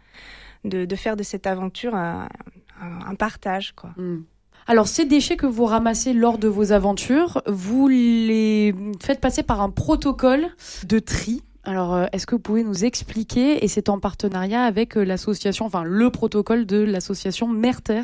de, 0.64 0.96
faire 0.96 1.16
de 1.16 1.24
cette 1.24 1.48
aventure 1.48 1.96
un, 1.96 2.28
partage. 3.18 3.74
quoi. 3.74 3.92
Hmm. 3.98 4.24
Alors, 4.68 4.88
ces 4.88 5.06
déchets 5.06 5.38
que 5.38 5.46
vous 5.46 5.66
ramassez 5.66 6.14
lors 6.14 6.40
de 6.40 6.48
vos 6.48 6.72
aventures, 6.72 7.42
vous 7.46 7.88
les 7.88 8.74
faites 9.00 9.22
passer 9.22 9.44
par 9.44 9.62
un 9.62 9.70
protocole 9.70 10.48
de 10.88 11.00
tri 11.00 11.44
alors, 11.68 11.96
euh, 11.96 12.06
est-ce 12.12 12.28
que 12.28 12.36
vous 12.36 12.42
pouvez 12.42 12.64
nous 12.64 12.86
expliquer, 12.86 13.64
et 13.66 13.68
c'est 13.68 13.90
en 13.90 14.00
partenariat 14.00 14.64
avec 14.66 14.98
euh, 14.98 15.04
l'association, 15.04 15.66
enfin 15.66 15.84
le 15.84 16.12
protocole 16.12 16.68
de 16.68 16.78
l'association 16.78 17.48
Merter 17.48 18.04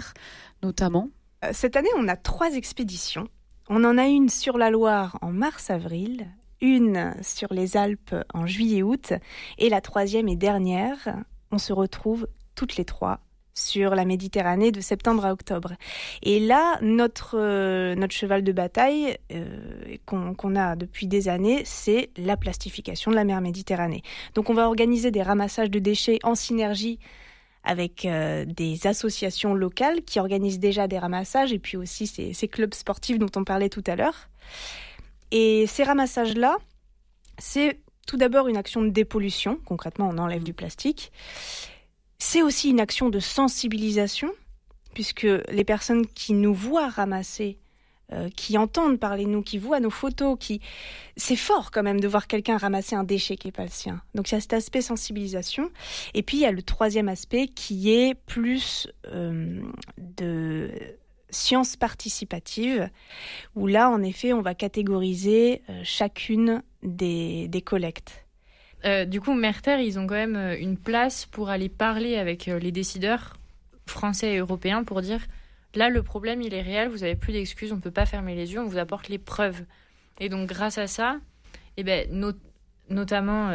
notamment? 0.64 1.10
Euh, 1.46 1.50
Cette 1.54 1.76
année, 1.76 1.90
on 1.96 2.08
a 2.08 2.16
trois 2.16 2.56
expéditions. 2.56 3.28
On 3.70 3.84
en 3.84 4.00
a 4.00 4.08
une 4.08 4.30
sur 4.30 4.58
la 4.58 4.72
Loire 4.72 5.20
en 5.22 5.32
mars-avril, 5.32 6.26
une 6.60 7.14
sur 7.22 7.54
les 7.54 7.78
Alpes 7.78 8.16
en 8.34 8.48
juillet-août, 8.48 9.14
et 9.60 9.70
la 9.70 9.80
troisième 9.80 10.28
et 10.28 10.36
dernière, 10.36 11.20
on 11.52 11.60
se 11.60 11.72
retrouve 11.72 12.28
toutes 12.56 12.78
les 12.78 12.86
trois 12.86 13.20
sur 13.54 13.96
la 13.96 14.06
Méditerranée 14.06 14.72
de 14.72 14.82
septembre 14.82 15.26
à 15.26 15.34
octobre. 15.34 15.74
Et 16.24 16.40
là, 16.40 16.78
notre, 16.82 17.38
euh, 17.38 17.96
notre 17.96 18.14
cheval 18.14 18.44
de 18.44 18.52
bataille 18.52 19.18
euh, 19.32 19.98
qu'on 20.06 20.56
a 20.56 20.76
depuis 20.76 21.08
des 21.08 21.30
années, 21.30 21.62
c'est 21.66 22.10
la 22.18 22.38
plastification 22.38 23.12
de 23.12 23.16
la 23.16 23.24
mer 23.24 23.42
Méditerranée. 23.42 24.04
Donc 24.36 24.50
on 24.50 24.54
va 24.54 24.68
organiser 24.68 25.12
des 25.12 25.22
ramassages 25.22 25.70
de 25.72 25.80
déchets 25.80 26.20
en 26.24 26.36
synergie 26.36 27.00
avec 27.64 28.06
euh, 28.06 28.46
des 28.46 28.88
associations 28.88 29.54
locales 29.54 30.02
qui 30.02 30.20
organisent 30.20 30.60
déjà 30.60 30.88
des 30.88 30.98
ramassages 30.98 31.54
et 31.54 31.60
puis 31.60 31.78
aussi 31.78 32.08
ces, 32.08 32.34
ces 32.34 32.48
clubs 32.48 32.74
sportifs 32.74 33.20
dont 33.20 33.30
on 33.36 33.44
parlait 33.44 33.70
tout 33.70 33.84
à 33.86 33.96
l'heure. 33.96 34.30
Et 35.32 35.66
ces 35.68 35.84
ramassages-là, 35.84 36.58
c'est 37.38 37.80
tout 38.08 38.18
d'abord 38.18 38.48
une 38.48 38.58
action 38.58 38.82
de 38.82 38.90
dépollution. 38.90 39.60
Concrètement, 39.66 40.10
on 40.12 40.18
enlève 40.18 40.44
du 40.44 40.54
plastique. 40.54 41.12
C'est 42.24 42.44
aussi 42.44 42.70
une 42.70 42.80
action 42.80 43.10
de 43.10 43.20
sensibilisation, 43.20 44.30
puisque 44.94 45.26
les 45.50 45.64
personnes 45.64 46.06
qui 46.06 46.34
nous 46.34 46.54
voient 46.54 46.88
ramasser, 46.88 47.58
euh, 48.14 48.30
qui 48.30 48.60
entendent 48.60 49.00
parler 49.00 49.26
de 49.26 49.32
nous, 49.32 49.42
qui 49.42 49.58
voient 49.58 49.80
nos 49.80 49.90
photos, 49.90 50.38
qui 50.40 50.62
c'est 51.18 51.36
fort 51.36 51.72
quand 51.72 51.82
même 51.82 52.00
de 52.00 52.08
voir 52.08 52.28
quelqu'un 52.28 52.58
ramasser 52.58 52.96
un 52.96 53.04
déchet 53.04 53.38
qui 53.38 53.48
n'est 53.48 53.52
pas 53.52 53.64
le 53.64 53.72
sien. 53.72 54.04
Donc 54.14 54.30
il 54.30 54.36
y 54.36 54.38
a 54.38 54.40
cet 54.40 54.54
aspect 54.54 54.82
sensibilisation. 54.82 55.72
Et 56.14 56.22
puis 56.22 56.38
il 56.38 56.42
y 56.42 56.46
a 56.46 56.52
le 56.52 56.62
troisième 56.62 57.10
aspect 57.10 57.48
qui 57.48 57.92
est 57.92 58.14
plus 58.14 58.88
euh, 59.08 59.60
de 59.98 60.70
science 61.32 61.76
participative, 61.76 62.88
où 63.56 63.66
là 63.66 63.90
en 63.90 64.04
effet 64.04 64.32
on 64.32 64.44
va 64.44 64.54
catégoriser 64.54 65.64
euh, 65.70 65.82
chacune 65.84 66.62
des 66.84 67.64
collectes. 67.66 68.28
Euh, 68.86 69.06
du 69.06 69.22
coup, 69.22 69.34
Merter, 69.34 69.84
ils 69.86 70.00
ont 70.00 70.08
quand 70.08 70.16
même 70.16 70.36
euh, 70.36 70.58
une 70.58 70.78
place 70.78 71.26
pour 71.26 71.50
aller 71.50 71.70
parler 71.70 72.18
avec 72.18 72.48
euh, 72.48 72.60
les 72.60 72.72
décideurs 72.72 73.38
français 73.86 74.34
et 74.34 74.38
européens 74.38 74.84
pour 74.84 75.02
dire 75.02 75.20
là, 75.76 75.90
le 75.90 76.02
problème, 76.02 76.42
il 76.42 76.54
est 76.54 76.62
réel, 76.62 76.90
vous 76.90 77.00
n'avez 77.00 77.16
plus 77.16 77.34
d'excuses, 77.34 77.72
on 77.72 77.76
ne 77.76 77.82
peut 77.82 77.92
pas 77.92 78.06
fermer 78.06 78.36
les 78.36 78.54
yeux, 78.54 78.60
on 78.60 78.66
vous 78.66 78.78
apporte 78.78 79.10
les 79.10 79.18
preuves. 79.18 79.64
Et 80.20 80.30
donc, 80.30 80.48
grâce 80.48 80.78
à 80.78 80.88
ça, 80.88 81.18
eh 81.78 81.84
ben, 81.84 82.08
notamment 82.90 83.50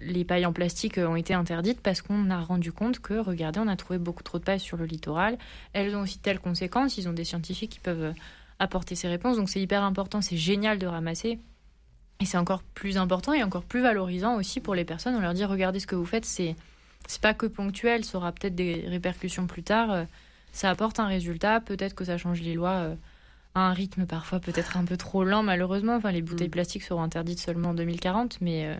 les 0.00 0.24
pailles 0.24 0.46
en 0.46 0.52
plastique 0.52 0.98
ont 0.98 1.16
été 1.16 1.34
interdites 1.34 1.80
parce 1.80 2.00
qu'on 2.00 2.30
a 2.30 2.40
rendu 2.40 2.72
compte 2.72 3.00
que, 3.00 3.14
regardez, 3.14 3.58
on 3.58 3.68
a 3.68 3.76
trouvé 3.76 3.98
beaucoup 3.98 4.22
trop 4.22 4.38
de 4.38 4.44
pailles 4.44 4.60
sur 4.60 4.76
le 4.76 4.86
littoral. 4.86 5.36
Elles 5.72 5.96
ont 5.96 6.02
aussi 6.02 6.18
telles 6.20 6.38
conséquences. 6.38 6.96
Ils 6.96 7.08
ont 7.08 7.12
des 7.12 7.24
scientifiques 7.24 7.72
qui 7.72 7.80
peuvent 7.80 8.14
apporter 8.60 8.94
ces 8.94 9.08
réponses. 9.08 9.36
Donc, 9.36 9.50
c'est 9.50 9.60
hyper 9.60 9.82
important, 9.82 10.22
c'est 10.22 10.36
génial 10.36 10.78
de 10.78 10.86
ramasser. 10.86 11.40
Et 12.20 12.24
c'est 12.24 12.38
encore 12.38 12.62
plus 12.62 12.96
important 12.96 13.32
et 13.34 13.42
encore 13.42 13.64
plus 13.64 13.82
valorisant 13.82 14.36
aussi 14.36 14.60
pour 14.60 14.74
les 14.74 14.84
personnes. 14.84 15.14
On 15.14 15.20
leur 15.20 15.34
dit 15.34 15.44
regardez 15.44 15.80
ce 15.80 15.86
que 15.86 15.96
vous 15.96 16.06
faites, 16.06 16.24
c'est 16.24 16.56
c'est 17.06 17.20
pas 17.20 17.34
que 17.34 17.46
ponctuel, 17.46 18.04
ça 18.04 18.18
aura 18.18 18.32
peut-être 18.32 18.54
des 18.54 18.84
répercussions 18.86 19.46
plus 19.46 19.62
tard. 19.62 19.92
Euh, 19.92 20.04
ça 20.52 20.70
apporte 20.70 20.98
un 20.98 21.06
résultat, 21.06 21.60
peut-être 21.60 21.94
que 21.94 22.04
ça 22.04 22.18
change 22.18 22.40
les 22.40 22.54
lois 22.54 22.70
euh, 22.70 22.94
à 23.54 23.60
un 23.60 23.72
rythme 23.72 24.06
parfois 24.06 24.40
peut-être 24.40 24.76
un 24.76 24.84
peu 24.84 24.96
trop 24.96 25.24
lent 25.24 25.42
malheureusement. 25.42 25.96
Enfin, 25.96 26.10
les 26.10 26.22
bouteilles 26.22 26.48
mm. 26.48 26.52
plastiques 26.52 26.82
seront 26.82 27.02
interdites 27.02 27.40
seulement 27.40 27.70
en 27.70 27.74
2040, 27.74 28.40
mais 28.40 28.66
euh, 28.66 28.76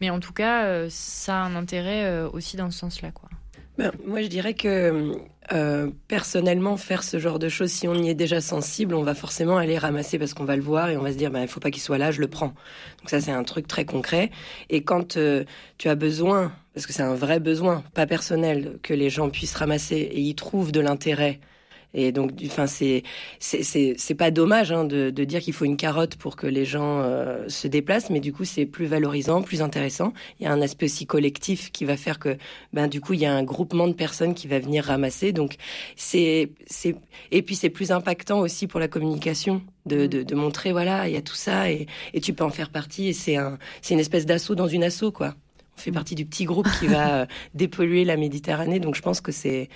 mais 0.00 0.10
en 0.10 0.20
tout 0.20 0.34
cas, 0.34 0.90
ça 0.90 1.40
a 1.40 1.46
un 1.46 1.56
intérêt 1.56 2.24
aussi 2.24 2.58
dans 2.58 2.70
ce 2.70 2.78
sens-là, 2.80 3.12
quoi. 3.12 3.30
Ben, 3.78 3.92
moi, 4.06 4.22
je 4.22 4.28
dirais 4.28 4.54
que 4.54 5.12
euh, 5.52 5.90
personnellement, 6.08 6.76
faire 6.76 7.02
ce 7.02 7.18
genre 7.18 7.38
de 7.38 7.48
choses, 7.48 7.70
si 7.70 7.86
on 7.86 7.94
y 7.94 8.08
est 8.08 8.14
déjà 8.14 8.40
sensible, 8.40 8.94
on 8.94 9.02
va 9.02 9.14
forcément 9.14 9.58
aller 9.58 9.76
ramasser 9.76 10.18
parce 10.18 10.32
qu'on 10.32 10.44
va 10.44 10.56
le 10.56 10.62
voir 10.62 10.88
et 10.88 10.96
on 10.96 11.02
va 11.02 11.12
se 11.12 11.18
dire, 11.18 11.30
ben, 11.30 11.42
il 11.42 11.48
faut 11.48 11.60
pas 11.60 11.70
qu'il 11.70 11.82
soit 11.82 11.98
là, 11.98 12.10
je 12.10 12.20
le 12.20 12.28
prends. 12.28 12.54
Donc 12.98 13.10
ça, 13.10 13.20
c'est 13.20 13.32
un 13.32 13.44
truc 13.44 13.68
très 13.68 13.84
concret. 13.84 14.30
Et 14.70 14.82
quand 14.82 15.18
euh, 15.18 15.44
tu 15.76 15.88
as 15.88 15.94
besoin, 15.94 16.52
parce 16.74 16.86
que 16.86 16.92
c'est 16.94 17.02
un 17.02 17.14
vrai 17.14 17.38
besoin, 17.38 17.84
pas 17.94 18.06
personnel, 18.06 18.78
que 18.82 18.94
les 18.94 19.10
gens 19.10 19.28
puissent 19.28 19.54
ramasser 19.54 19.96
et 19.96 20.20
y 20.20 20.34
trouvent 20.34 20.72
de 20.72 20.80
l'intérêt 20.80 21.40
et 21.96 22.12
donc, 22.12 22.32
enfin, 22.44 22.66
c'est 22.66 23.02
c'est 23.40 24.14
pas 24.14 24.30
dommage 24.30 24.70
hein, 24.70 24.84
de, 24.84 25.08
de, 25.08 25.24
dire 25.24 25.40
qu'il 25.40 25.54
faut 25.54 25.64
une 25.64 25.78
carotte 25.78 26.16
pour 26.16 26.36
que 26.36 26.46
les 26.46 26.66
gens 26.66 27.00
euh, 27.00 27.48
se 27.48 27.66
déplacent, 27.66 28.10
mais 28.10 28.20
du 28.20 28.34
coup, 28.34 28.44
c'est 28.44 28.66
plus 28.66 28.84
valorisant, 28.84 29.40
plus 29.40 29.62
intéressant. 29.62 30.12
Il 30.38 30.44
y 30.44 30.46
a 30.46 30.52
un 30.52 30.60
aspect 30.60 30.84
aussi 30.84 31.06
collectif 31.06 31.72
qui 31.72 31.86
va 31.86 31.96
faire 31.96 32.18
que, 32.18 32.36
ben, 32.74 32.86
du 32.86 33.00
coup, 33.00 33.14
il 33.14 33.20
y 33.20 33.26
a 33.26 33.32
un 33.32 33.42
groupement 33.42 33.88
de 33.88 33.94
personnes 33.94 34.34
qui 34.34 34.46
va 34.46 34.58
venir 34.58 34.84
ramasser. 34.84 35.32
Donc, 35.32 35.56
c'est 35.96 36.50
c'est 36.66 36.96
et 37.32 37.40
puis 37.40 37.56
c'est 37.56 37.70
plus 37.70 37.90
impactant 37.90 38.40
aussi 38.40 38.66
pour 38.66 38.78
la 38.78 38.88
communication 38.88 39.62
de, 39.86 40.06
de, 40.06 40.22
de, 40.22 40.34
montrer 40.34 40.72
voilà, 40.72 41.08
il 41.08 41.14
y 41.14 41.16
a 41.16 41.22
tout 41.22 41.34
ça 41.34 41.70
et, 41.70 41.86
et 42.12 42.20
tu 42.20 42.34
peux 42.34 42.44
en 42.44 42.50
faire 42.50 42.68
partie. 42.68 43.08
Et 43.08 43.12
c'est 43.14 43.36
un 43.36 43.58
c'est 43.80 43.94
une 43.94 44.00
espèce 44.00 44.26
d'assaut 44.26 44.54
dans 44.54 44.68
une 44.68 44.84
assaut 44.84 45.12
quoi. 45.12 45.34
On 45.76 45.80
fait 45.80 45.92
partie 45.92 46.14
du 46.14 46.26
petit 46.26 46.44
groupe 46.44 46.68
qui 46.78 46.86
va 46.86 47.20
euh, 47.22 47.26
dépolluer 47.54 48.04
la 48.04 48.16
Méditerranée. 48.16 48.80
Donc, 48.80 48.94
je 48.94 49.02
pense 49.02 49.20
que 49.20 49.32
c'est 49.32 49.68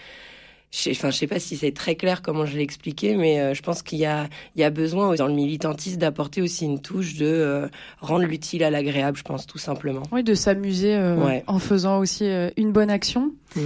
je 0.71 0.91
enfin, 0.91 1.11
je 1.11 1.17
sais 1.17 1.27
pas 1.27 1.41
si 1.41 1.57
c'est 1.57 1.73
très 1.73 1.97
clair 1.97 2.23
comment 2.23 2.47
je 2.47 2.57
l'ai 2.57 2.63
expliqué, 2.63 3.17
mais 3.17 3.41
euh, 3.41 3.55
je 3.55 3.63
pense 3.63 3.83
qu'il 3.83 3.99
y 3.99 4.07
a, 4.07 4.29
il 4.55 4.61
y 4.61 4.65
a 4.65 4.71
besoin 4.71 5.15
dans 5.17 5.27
le 5.27 5.35
militantisme 5.35 5.99
d'apporter 5.99 6.43
aussi 6.43 6.65
une 6.65 6.81
touche 6.81 7.17
de 7.17 7.27
euh, 7.27 7.69
rendre 8.01 8.25
l'utile 8.25 8.63
à 8.63 8.71
l'agréable, 8.71 9.17
je 9.17 9.25
pense 9.25 9.47
tout 9.47 9.59
simplement. 9.59 10.03
Oui, 10.13 10.23
de 10.23 10.35
s'amuser 10.35 10.95
euh, 10.95 11.41
en 11.47 11.59
faisant 11.59 11.99
aussi 11.99 12.25
une 12.57 12.73
bonne 12.73 12.91
action. 12.91 13.33
Mm. 13.57 13.61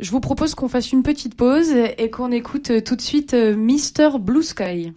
Je 0.00 0.10
vous 0.10 0.20
propose 0.20 0.54
qu'on 0.54 0.68
fasse 0.68 0.92
une 0.92 1.02
petite 1.02 1.34
pause 1.34 1.70
et 1.70 2.10
qu'on 2.10 2.32
écoute 2.32 2.84
tout 2.84 2.96
de 2.96 3.02
suite 3.02 3.34
Mister 3.34 4.10
Blue 4.18 4.42
Sky. 4.42 4.92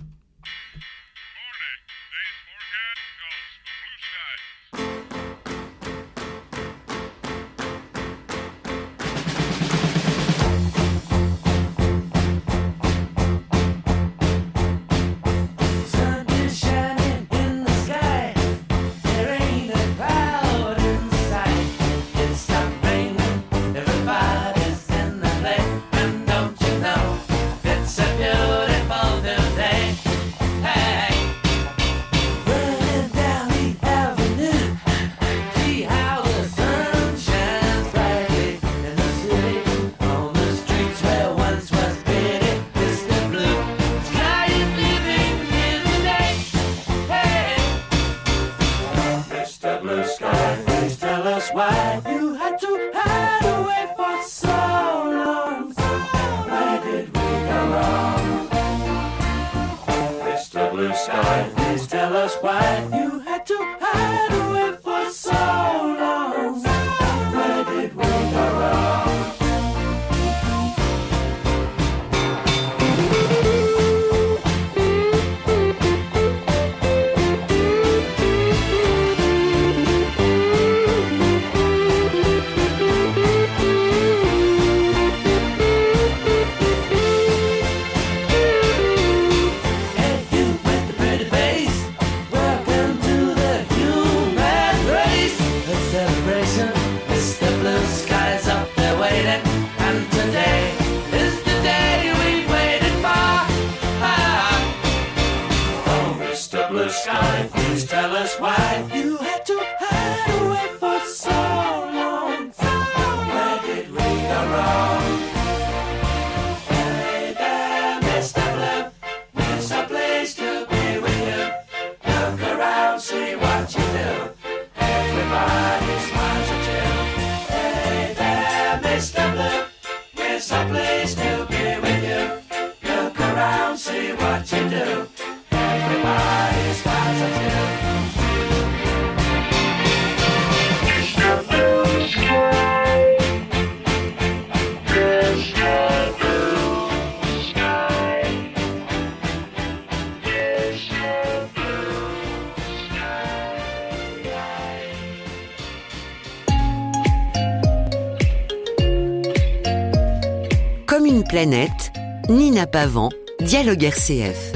Nina 162.34 162.66
Pavant, 162.66 163.12
Dialogue 163.42 163.84
RCF. 163.84 164.53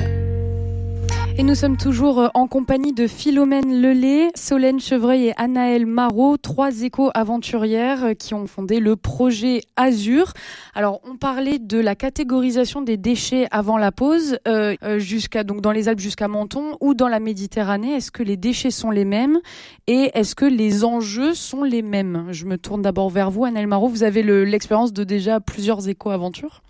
Et 1.39 1.43
nous 1.43 1.53
sommes 1.53 1.77
toujours 1.77 2.19
euh, 2.19 2.27
en 2.33 2.47
compagnie 2.47 2.93
de 2.93 3.05
Philomène 3.05 3.79
Lelay, 3.79 4.29
Solène 4.33 4.79
Chevreuil 4.79 5.27
et 5.27 5.33
Anaëlle 5.37 5.85
Marot, 5.85 6.35
trois 6.37 6.81
éco-aventurières 6.81 8.05
euh, 8.05 8.13
qui 8.15 8.33
ont 8.33 8.47
fondé 8.47 8.79
le 8.79 8.95
projet 8.95 9.61
Azur. 9.75 10.33
Alors, 10.73 10.99
on 11.07 11.15
parlait 11.15 11.59
de 11.59 11.77
la 11.77 11.93
catégorisation 11.93 12.81
des 12.81 12.97
déchets 12.97 13.45
avant 13.51 13.77
la 13.77 13.91
pause, 13.91 14.39
euh, 14.47 14.75
jusqu'à 14.97 15.43
donc 15.43 15.61
dans 15.61 15.71
les 15.71 15.89
Alpes 15.89 15.99
jusqu'à 15.99 16.27
Menton 16.27 16.75
ou 16.81 16.95
dans 16.95 17.07
la 17.07 17.19
Méditerranée. 17.19 17.93
Est-ce 17.93 18.09
que 18.09 18.23
les 18.23 18.35
déchets 18.35 18.71
sont 18.71 18.89
les 18.89 19.05
mêmes 19.05 19.37
et 19.85 20.09
est-ce 20.15 20.33
que 20.33 20.45
les 20.45 20.83
enjeux 20.83 21.35
sont 21.35 21.61
les 21.61 21.83
mêmes? 21.83 22.29
Je 22.31 22.45
me 22.45 22.57
tourne 22.57 22.81
d'abord 22.81 23.11
vers 23.11 23.29
vous, 23.29 23.45
Anaëlle 23.45 23.67
Marot. 23.67 23.89
Vous 23.89 24.01
avez 24.01 24.23
l'expérience 24.23 24.91
de 24.91 25.03
déjà 25.03 25.39
plusieurs 25.39 25.87
éco-aventures? 25.87 26.63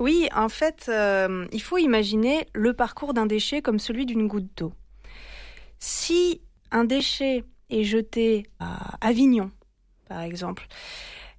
Oui, 0.00 0.28
en 0.34 0.48
fait, 0.48 0.90
il 1.52 1.62
faut 1.62 1.78
imaginer 1.78 2.48
le 2.54 2.72
parcours 2.72 3.14
d'un 3.14 3.26
déchet 3.26 3.62
comme 3.62 3.78
celui 3.78 3.99
d'une 4.04 4.26
goutte 4.26 4.50
d'eau. 4.56 4.72
Si 5.78 6.40
un 6.70 6.84
déchet 6.84 7.44
est 7.70 7.84
jeté 7.84 8.46
à 8.58 8.96
Avignon, 9.00 9.50
par 10.08 10.22
exemple, 10.22 10.66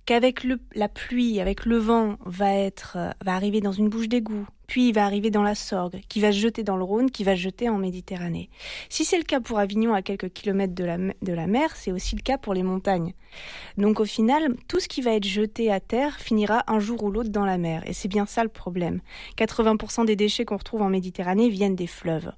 qu'avec 0.06 0.46
la 0.74 0.88
pluie, 0.90 1.40
avec 1.40 1.66
le 1.66 1.78
vent, 1.78 2.18
va 2.26 2.54
être, 2.54 2.98
euh, 2.98 3.12
va 3.24 3.34
arriver 3.34 3.62
dans 3.62 3.72
une 3.72 3.90
bouche 3.90 4.08
d'égout, 4.08 4.46
puis 4.68 4.88
il 4.88 4.94
va 4.94 5.06
arriver 5.06 5.32
dans 5.32 5.44
la 5.44 5.54
Sorgue, 5.54 6.00
qui 6.08 6.22
va 6.22 6.32
se 6.32 6.38
jeter 6.38 6.64
dans 6.64 6.78
le 6.78 6.84
Rhône, 6.84 7.12
qui 7.12 7.24
va 7.24 7.36
se 7.36 7.42
jeter 7.42 7.68
en 7.68 7.78
Méditerranée. 7.78 8.50
Si 8.88 9.04
c'est 9.04 9.18
le 9.18 9.24
cas 9.24 9.42
pour 9.42 9.60
Avignon 9.60 9.94
à 9.94 10.02
quelques 10.02 10.30
kilomètres 10.30 10.74
de 10.74 10.86
la, 10.86 10.98
de 10.98 11.34
la 11.34 11.46
mer, 11.46 11.76
c'est 11.76 11.92
aussi 11.92 12.16
le 12.16 12.22
cas 12.22 12.38
pour 12.38 12.54
les 12.54 12.64
montagnes. 12.64 13.14
Donc 13.78 14.00
au 14.00 14.06
final, 14.06 14.56
tout 14.70 14.80
ce 14.80 14.88
qui 14.88 15.02
va 15.02 15.14
être 15.14 15.26
jeté 15.26 15.72
à 15.72 15.82
terre 15.82 16.18
finira 16.20 16.64
un 16.68 16.80
jour 16.80 17.04
ou 17.04 17.12
l'autre 17.12 17.32
dans 17.32 17.46
la 17.46 17.58
mer. 17.58 17.84
Et 17.86 17.92
c'est 17.92 18.08
bien 18.08 18.26
ça 18.26 18.44
le 18.44 18.50
problème. 18.50 19.02
80% 19.38 20.06
des 20.06 20.16
déchets 20.16 20.46
qu'on 20.46 20.58
retrouve 20.58 20.82
en 20.82 20.90
Méditerranée 20.90 21.50
viennent 21.50 21.76
des 21.76 21.88
fleuves. 21.88 22.32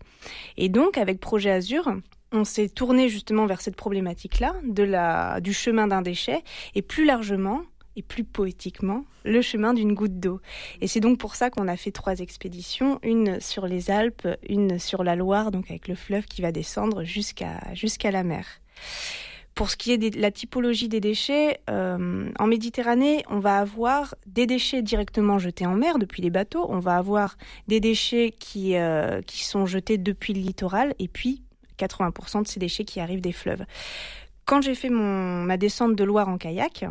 Et 0.58 0.70
donc 0.70 0.98
avec 0.98 1.20
Projet 1.20 1.52
Azur, 1.52 1.88
on 2.34 2.44
s'est 2.44 2.68
tourné 2.68 3.08
justement 3.08 3.46
vers 3.46 3.62
cette 3.62 3.76
problématique-là, 3.76 4.56
de 4.64 4.84
la, 4.84 5.40
du 5.40 5.54
chemin 5.54 5.88
d'un 5.88 6.02
déchet, 6.02 6.44
et 6.76 6.82
plus 6.82 7.06
largement, 7.06 7.62
et 7.96 8.02
plus 8.02 8.24
poétiquement, 8.24 9.06
le 9.24 9.42
chemin 9.42 9.74
d'une 9.74 9.94
goutte 9.94 10.20
d'eau. 10.20 10.42
Et 10.82 10.88
c'est 10.88 11.00
donc 11.00 11.20
pour 11.20 11.36
ça 11.36 11.52
qu'on 11.52 11.68
a 11.68 11.78
fait 11.78 11.92
trois 11.92 12.20
expéditions, 12.20 13.00
une 13.04 13.40
sur 13.40 13.68
les 13.68 13.92
Alpes, 13.92 14.28
une 14.50 14.80
sur 14.80 15.04
la 15.04 15.16
Loire, 15.16 15.52
donc 15.52 15.70
avec 15.70 15.88
le 15.88 15.96
fleuve 15.96 16.26
qui 16.26 16.42
va 16.42 16.52
descendre 16.52 17.04
jusqu'à 17.04 18.12
la 18.12 18.24
mer. 18.24 18.48
Pour 19.54 19.70
ce 19.70 19.78
qui 19.78 19.92
est 19.92 20.00
de 20.00 20.20
la 20.20 20.32
typologie 20.32 20.90
des 20.90 21.00
déchets, 21.00 21.60
euh, 21.70 22.28
en 22.40 22.48
Méditerranée, 22.48 23.24
on 23.30 23.38
va 23.38 23.60
avoir 23.60 24.16
des 24.26 24.48
déchets 24.48 24.82
directement 24.82 25.38
jetés 25.38 25.68
en 25.68 25.76
mer 25.76 26.00
depuis 26.00 26.24
les 26.24 26.32
bateaux, 26.32 26.66
on 26.70 26.80
va 26.80 26.98
avoir 26.98 27.38
des 27.68 27.80
déchets 27.80 28.34
qui, 28.40 28.76
euh, 28.76 29.22
qui 29.22 29.44
sont 29.44 29.68
jetés 29.68 30.00
depuis 30.00 30.34
le 30.34 30.42
littoral, 30.42 30.96
et 30.98 31.08
puis 31.08 31.44
80% 31.86 32.44
de 32.44 32.48
ces 32.48 32.60
déchets 32.60 32.86
qui 32.86 33.00
arrivent 33.00 33.22
des 33.22 33.32
fleuves. 33.32 33.66
Quand 34.46 34.62
j'ai 34.62 34.76
fait 34.76 34.90
mon, 34.90 35.44
ma 35.44 35.58
descente 35.58 35.96
de 35.96 36.04
Loire 36.04 36.30
en 36.30 36.38
kayak, 36.38 36.86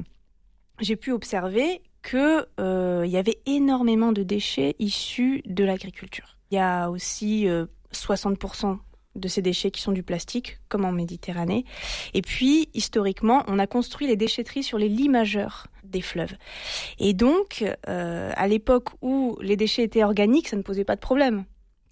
j'ai 0.80 0.96
pu 0.96 1.12
observer 1.12 1.82
qu'il 2.02 2.46
euh, 2.60 3.06
y 3.06 3.16
avait 3.16 3.38
énormément 3.46 4.12
de 4.12 4.22
déchets 4.22 4.74
issus 4.78 5.42
de 5.46 5.64
l'agriculture. 5.64 6.36
Il 6.50 6.56
y 6.56 6.58
a 6.58 6.90
aussi 6.90 7.46
60% 7.92 8.72
euh, 8.72 8.76
de 9.14 9.28
ces 9.28 9.42
déchets 9.42 9.70
qui 9.70 9.80
sont 9.80 9.92
du 9.92 10.02
plastique, 10.02 10.58
comme 10.68 10.84
en 10.84 10.92
Méditerranée. 10.92 11.64
Et 12.14 12.22
puis, 12.22 12.68
historiquement, 12.74 13.44
on 13.46 13.58
a 13.58 13.66
construit 13.66 14.06
les 14.06 14.16
déchetteries 14.16 14.62
sur 14.62 14.78
les 14.78 14.88
lits 14.88 15.08
majeurs 15.08 15.66
des 15.84 16.00
fleuves. 16.00 16.34
Et 16.98 17.12
donc, 17.12 17.64
euh, 17.88 18.32
à 18.34 18.48
l'époque 18.48 18.88
où 19.02 19.38
les 19.40 19.56
déchets 19.56 19.82
étaient 19.82 20.04
organiques, 20.04 20.48
ça 20.48 20.56
ne 20.56 20.62
posait 20.62 20.84
pas 20.84 20.96
de 20.96 21.00
problème 21.00 21.44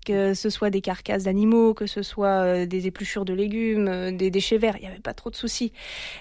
que 0.05 0.35
ce 0.35 0.51
soit 0.51 0.71
des 0.71 0.81
carcasses 0.81 1.25
d'animaux, 1.25 1.75
que 1.75 1.87
ce 1.87 2.03
soit 2.03 2.45
euh, 2.45 2.67
des 2.67 2.87
épluchures 2.87 3.25
de 3.25 3.35
légumes, 3.35 3.89
euh, 3.89 4.11
des 4.11 4.31
déchets 4.31 4.59
verts, 4.59 4.77
il 4.79 4.83
n'y 4.83 4.87
avait 4.87 5.01
pas 5.01 5.15
trop 5.15 5.31
de 5.31 5.37
soucis. 5.37 5.73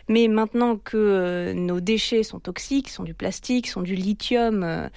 Mais 0.07 0.27
maintenant 0.27 0.77
que 0.77 0.97
euh, 0.97 1.53
nos 1.53 1.79
déchets 1.79 2.23
sont 2.23 2.39
toxiques, 2.39 2.89
sont 2.89 3.03
du 3.03 3.13
plastique, 3.13 3.67
sont 3.67 3.81
du 3.81 3.95
lithium, 3.95 4.89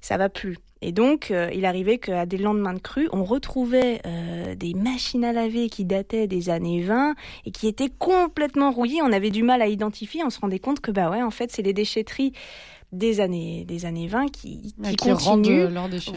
ça 0.00 0.16
va 0.16 0.28
plus. 0.28 0.58
Et 0.82 0.92
donc, 0.92 1.32
il 1.54 1.64
arrivait 1.64 1.96
qu'à 1.96 2.26
des 2.26 2.36
lendemains 2.36 2.74
de 2.74 2.78
crue, 2.78 3.08
on 3.12 3.24
retrouvait 3.24 4.02
des 4.56 4.74
machines 4.74 5.24
à 5.24 5.32
laver 5.32 5.70
qui 5.70 5.86
dataient 5.86 6.26
des 6.26 6.50
années 6.50 6.82
20 6.82 7.14
et 7.46 7.50
qui 7.50 7.68
étaient 7.68 7.88
complètement 7.88 8.70
rouillées. 8.70 9.00
On 9.00 9.12
avait 9.12 9.30
du 9.30 9.42
mal 9.42 9.62
à 9.62 9.66
identifier. 9.66 10.22
On 10.24 10.30
se 10.30 10.40
rendait 10.40 10.58
compte 10.58 10.80
que, 10.80 10.90
bah 10.90 11.10
ouais, 11.10 11.22
en 11.22 11.30
fait, 11.30 11.50
c'est 11.50 11.62
les 11.62 11.72
déchetteries 11.72 12.34
des 12.94 13.20
années, 13.20 13.64
des 13.64 13.86
années 13.86 14.06
20 14.06 14.30
qui, 14.30 14.74
qui, 14.82 14.96
continuent, 14.96 15.68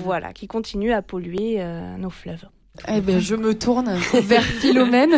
voilà, 0.04 0.34
qui 0.34 0.48
continuent 0.48 0.94
à 0.94 1.02
polluer 1.02 1.56
euh, 1.60 1.98
nos 1.98 2.10
fleuves. 2.10 2.46
Eh 2.88 3.02
ben, 3.02 3.20
je 3.20 3.36
me 3.36 3.58
tourne 3.58 3.90
vers 4.13 4.44
Philomène 4.44 5.16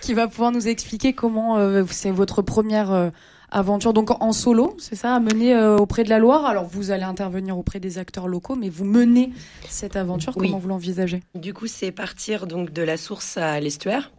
qui 0.00 0.14
va 0.14 0.26
pouvoir 0.26 0.52
nous 0.52 0.66
expliquer 0.66 1.12
comment 1.12 1.58
euh, 1.58 1.84
c'est 1.90 2.10
votre 2.10 2.40
première 2.40 2.92
euh, 2.92 3.10
aventure 3.50 3.92
donc 3.92 4.10
en 4.22 4.32
solo, 4.32 4.74
c'est 4.78 4.96
ça, 4.96 5.14
à 5.14 5.20
mener 5.20 5.56
auprès 5.56 6.02
de 6.02 6.08
la 6.08 6.18
Loire. 6.18 6.46
Alors 6.46 6.64
vous 6.64 6.90
allez 6.90 7.04
intervenir 7.04 7.58
auprès 7.58 7.78
des 7.78 7.98
acteurs 7.98 8.26
locaux, 8.26 8.56
mais 8.56 8.70
vous 8.70 8.84
menez 8.84 9.30
cette 9.68 9.96
aventure. 9.96 10.34
Comment 10.34 10.58
vous 10.58 10.68
l'envisagez? 10.68 11.22
Du 11.34 11.52
coup, 11.52 11.66
c'est 11.66 11.92
partir 11.92 12.46
donc 12.46 12.72
de 12.72 12.82
la 12.82 12.96
source 12.96 13.36
à 13.36 13.60
l'estuaire. 13.60 14.10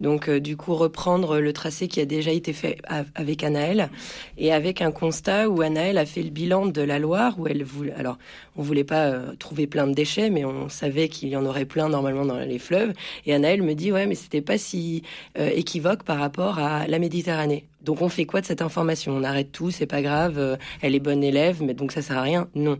Donc, 0.00 0.28
euh, 0.28 0.40
du 0.40 0.56
coup, 0.56 0.74
reprendre 0.74 1.38
le 1.38 1.52
tracé 1.52 1.88
qui 1.88 2.00
a 2.00 2.06
déjà 2.06 2.32
été 2.32 2.52
fait 2.52 2.78
avec 3.14 3.44
Anaël 3.44 3.90
et 4.38 4.52
avec 4.52 4.82
un 4.82 4.92
constat 4.92 5.48
où 5.48 5.60
Anaël 5.60 5.98
a 5.98 6.06
fait 6.06 6.22
le 6.22 6.30
bilan 6.30 6.66
de 6.66 6.82
la 6.82 6.98
Loire 6.98 7.38
où 7.38 7.46
elle 7.46 7.62
voulait. 7.64 7.92
Alors, 7.92 8.18
on 8.56 8.62
voulait 8.62 8.84
pas 8.84 9.06
euh, 9.06 9.34
trouver 9.38 9.66
plein 9.66 9.86
de 9.86 9.94
déchets, 9.94 10.30
mais 10.30 10.44
on 10.44 10.68
savait 10.68 11.08
qu'il 11.08 11.28
y 11.28 11.36
en 11.36 11.44
aurait 11.44 11.66
plein 11.66 11.88
normalement 11.88 12.24
dans 12.24 12.38
les 12.38 12.58
fleuves. 12.58 12.92
Et 13.26 13.34
Anaël 13.34 13.62
me 13.62 13.74
dit 13.74 13.92
ouais, 13.92 14.06
mais 14.06 14.14
c'était 14.14 14.40
pas 14.40 14.58
si 14.58 15.02
euh, 15.38 15.50
équivoque 15.54 16.02
par 16.02 16.18
rapport 16.18 16.58
à 16.58 16.86
la 16.86 16.98
Méditerranée. 16.98 17.69
Donc 17.82 18.02
on 18.02 18.08
fait 18.08 18.24
quoi 18.24 18.40
de 18.40 18.46
cette 18.46 18.62
information? 18.62 19.12
On 19.12 19.24
arrête 19.24 19.52
tout, 19.52 19.70
c'est 19.70 19.86
pas 19.86 20.02
grave, 20.02 20.38
euh, 20.38 20.56
elle 20.82 20.94
est 20.94 21.00
bonne 21.00 21.24
élève, 21.24 21.62
mais 21.62 21.74
donc 21.74 21.92
ça 21.92 22.02
sert 22.02 22.18
à 22.18 22.22
rien? 22.22 22.48
Non. 22.54 22.78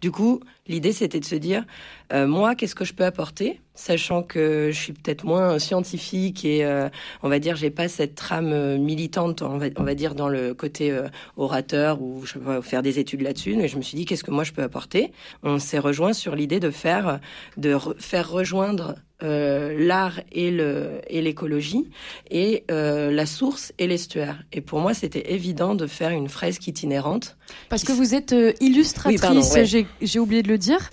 Du 0.00 0.10
coup, 0.10 0.40
l'idée 0.66 0.92
c'était 0.92 1.20
de 1.20 1.24
se 1.24 1.34
dire, 1.34 1.64
euh, 2.12 2.26
moi, 2.26 2.54
qu'est-ce 2.54 2.74
que 2.74 2.84
je 2.84 2.94
peux 2.94 3.04
apporter, 3.04 3.60
sachant 3.74 4.22
que 4.22 4.70
je 4.72 4.78
suis 4.78 4.92
peut-être 4.92 5.24
moins 5.24 5.58
scientifique 5.58 6.44
et 6.44 6.64
euh, 6.64 6.88
on 7.22 7.28
va 7.28 7.38
dire 7.38 7.56
j'ai 7.56 7.70
pas 7.70 7.88
cette 7.88 8.14
trame 8.14 8.78
militante, 8.78 9.42
on 9.42 9.58
va, 9.58 9.66
on 9.76 9.82
va 9.82 9.94
dire 9.94 10.14
dans 10.14 10.28
le 10.28 10.54
côté 10.54 10.96
orateur 11.36 12.00
ou 12.00 12.24
je 12.24 12.38
vais 12.38 12.62
faire 12.62 12.82
des 12.82 12.98
études 12.98 13.22
là-dessus. 13.22 13.56
Mais 13.56 13.68
je 13.68 13.76
me 13.76 13.82
suis 13.82 13.96
dit, 13.96 14.04
qu'est-ce 14.04 14.24
que 14.24 14.30
moi 14.30 14.44
je 14.44 14.52
peux 14.52 14.62
apporter? 14.62 15.12
On 15.42 15.58
s'est 15.58 15.78
rejoint 15.78 16.12
sur 16.12 16.36
l'idée 16.36 16.60
de 16.60 16.70
faire, 16.70 17.20
de 17.56 17.76
faire 17.98 18.30
rejoindre 18.30 18.90
euh, 18.90 19.05
l'art 19.20 20.20
et 20.32 20.50
le 20.50 21.00
et 21.08 21.22
l'écologie 21.22 21.90
et 22.30 22.64
euh, 22.70 23.10
la 23.10 23.26
source 23.26 23.72
et 23.78 23.86
l'estuaire. 23.86 24.42
Et 24.52 24.60
pour 24.60 24.80
moi, 24.80 24.94
c'était 24.94 25.32
évident 25.32 25.74
de 25.74 25.86
faire 25.86 26.10
une 26.10 26.28
fresque 26.28 26.66
itinérante. 26.66 27.36
Parce 27.68 27.84
que 27.84 27.92
vous 27.92 28.14
êtes 28.14 28.32
euh, 28.32 28.52
illustratrice, 28.60 29.56
j'ai 30.02 30.18
oublié 30.18 30.42
de 30.42 30.48
le 30.48 30.58
dire. 30.58 30.90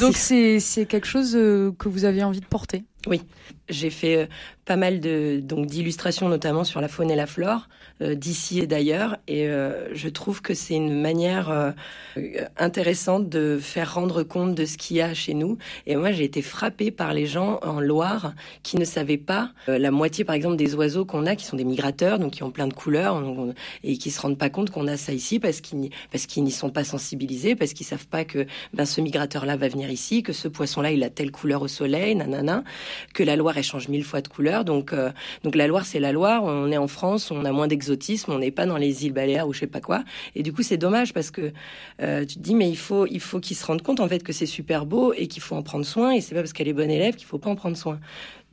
donc 0.00 0.16
c'est 0.16 0.60
c'est 0.60 0.86
quelque 0.86 1.06
chose 1.06 1.32
que 1.32 1.88
vous 1.88 2.04
aviez 2.04 2.24
envie 2.24 2.40
de 2.40 2.46
porter. 2.46 2.84
Oui, 3.06 3.22
j'ai 3.68 3.90
fait 3.90 4.28
pas 4.64 4.76
mal 4.76 5.00
de 5.00 5.40
donc 5.40 5.66
d'illustrations 5.66 6.28
notamment 6.28 6.64
sur 6.64 6.80
la 6.80 6.88
faune 6.88 7.10
et 7.10 7.16
la 7.16 7.26
flore 7.26 7.68
euh, 7.68 7.75
d'ici 8.00 8.60
et 8.60 8.66
d'ailleurs. 8.66 9.16
Et 9.28 9.48
euh, 9.48 9.94
je 9.94 10.08
trouve 10.08 10.42
que 10.42 10.54
c'est 10.54 10.74
une 10.74 11.00
manière 11.00 11.50
euh, 11.50 11.72
intéressante 12.56 13.28
de 13.28 13.58
faire 13.60 13.94
rendre 13.94 14.22
compte 14.22 14.54
de 14.54 14.64
ce 14.64 14.76
qu'il 14.76 14.98
y 14.98 15.00
a 15.00 15.14
chez 15.14 15.34
nous. 15.34 15.58
Et 15.86 15.96
moi 15.96 16.12
j'ai 16.12 16.24
été 16.24 16.42
frappée 16.42 16.90
par 16.90 17.14
les 17.14 17.26
gens 17.26 17.58
en 17.62 17.80
Loire 17.80 18.34
qui 18.62 18.76
ne 18.76 18.84
savaient 18.84 19.16
pas 19.16 19.50
la 19.66 19.90
moitié 19.90 20.24
par 20.24 20.34
exemple 20.34 20.56
des 20.56 20.74
oiseaux 20.74 21.04
qu'on 21.04 21.26
a 21.26 21.36
qui 21.36 21.44
sont 21.44 21.56
des 21.56 21.64
migrateurs 21.64 22.18
donc 22.18 22.32
qui 22.32 22.42
ont 22.42 22.50
plein 22.50 22.66
de 22.66 22.74
couleurs 22.74 23.22
et 23.84 23.98
qui 23.98 24.10
se 24.10 24.20
rendent 24.20 24.38
pas 24.38 24.50
compte 24.50 24.70
qu'on 24.70 24.86
a 24.86 24.96
ça 24.96 25.12
ici 25.12 25.38
parce 25.38 25.60
qu'ils 25.60 25.90
parce 26.10 26.26
qu'ils 26.26 26.44
n'y 26.44 26.50
sont 26.50 26.70
pas 26.70 26.84
sensibilisés 26.84 27.54
parce 27.56 27.72
qu'ils 27.72 27.86
savent 27.86 28.06
pas 28.06 28.24
que 28.24 28.46
ben 28.74 28.84
ce 28.84 29.00
migrateur 29.00 29.46
là 29.46 29.56
va 29.56 29.68
venir 29.68 29.90
ici 29.90 30.22
que 30.22 30.32
ce 30.32 30.48
poisson 30.48 30.80
là 30.80 30.90
il 30.90 31.02
a 31.02 31.10
telle 31.10 31.30
couleur 31.30 31.62
au 31.62 31.68
soleil 31.68 32.14
nanana 32.14 32.64
que 33.14 33.22
la 33.22 33.36
Loire 33.36 33.56
elle 33.56 33.64
change 33.64 33.88
mille 33.88 34.04
fois 34.04 34.20
de 34.20 34.28
couleur. 34.28 34.64
Donc, 34.64 34.92
euh, 34.92 35.10
donc 35.42 35.54
la 35.54 35.66
Loire, 35.66 35.84
c'est 35.84 36.00
la 36.00 36.12
Loire. 36.12 36.44
On 36.44 36.70
est 36.70 36.76
en 36.76 36.88
France, 36.88 37.30
on 37.30 37.44
a 37.44 37.52
moins 37.52 37.66
d'exemples 37.66 37.85
on 38.28 38.38
n'est 38.38 38.50
pas 38.50 38.66
dans 38.66 38.76
les 38.76 39.06
îles 39.06 39.12
Baléares 39.12 39.48
ou 39.48 39.52
je 39.52 39.60
sais 39.60 39.66
pas 39.66 39.80
quoi. 39.80 40.04
Et 40.34 40.42
du 40.42 40.52
coup, 40.52 40.62
c'est 40.62 40.76
dommage 40.76 41.12
parce 41.12 41.30
que 41.30 41.52
euh, 42.02 42.24
tu 42.24 42.36
te 42.36 42.40
dis, 42.40 42.54
mais 42.54 42.68
il 42.68 42.76
faut, 42.76 43.06
il 43.06 43.20
qu'ils 43.40 43.56
se 43.56 43.66
rendent 43.66 43.82
compte 43.82 44.00
en 44.00 44.08
fait 44.08 44.22
que 44.22 44.32
c'est 44.32 44.46
super 44.46 44.86
beau 44.86 45.12
et 45.12 45.26
qu'il 45.26 45.42
faut 45.42 45.56
en 45.56 45.62
prendre 45.62 45.84
soin. 45.84 46.12
Et 46.12 46.20
c'est 46.20 46.34
pas 46.34 46.40
parce 46.40 46.52
qu'elle 46.52 46.68
est 46.68 46.72
bonne 46.72 46.90
élève 46.90 47.14
qu'il 47.14 47.26
faut 47.26 47.38
pas 47.38 47.50
en 47.50 47.56
prendre 47.56 47.76
soin. 47.76 48.00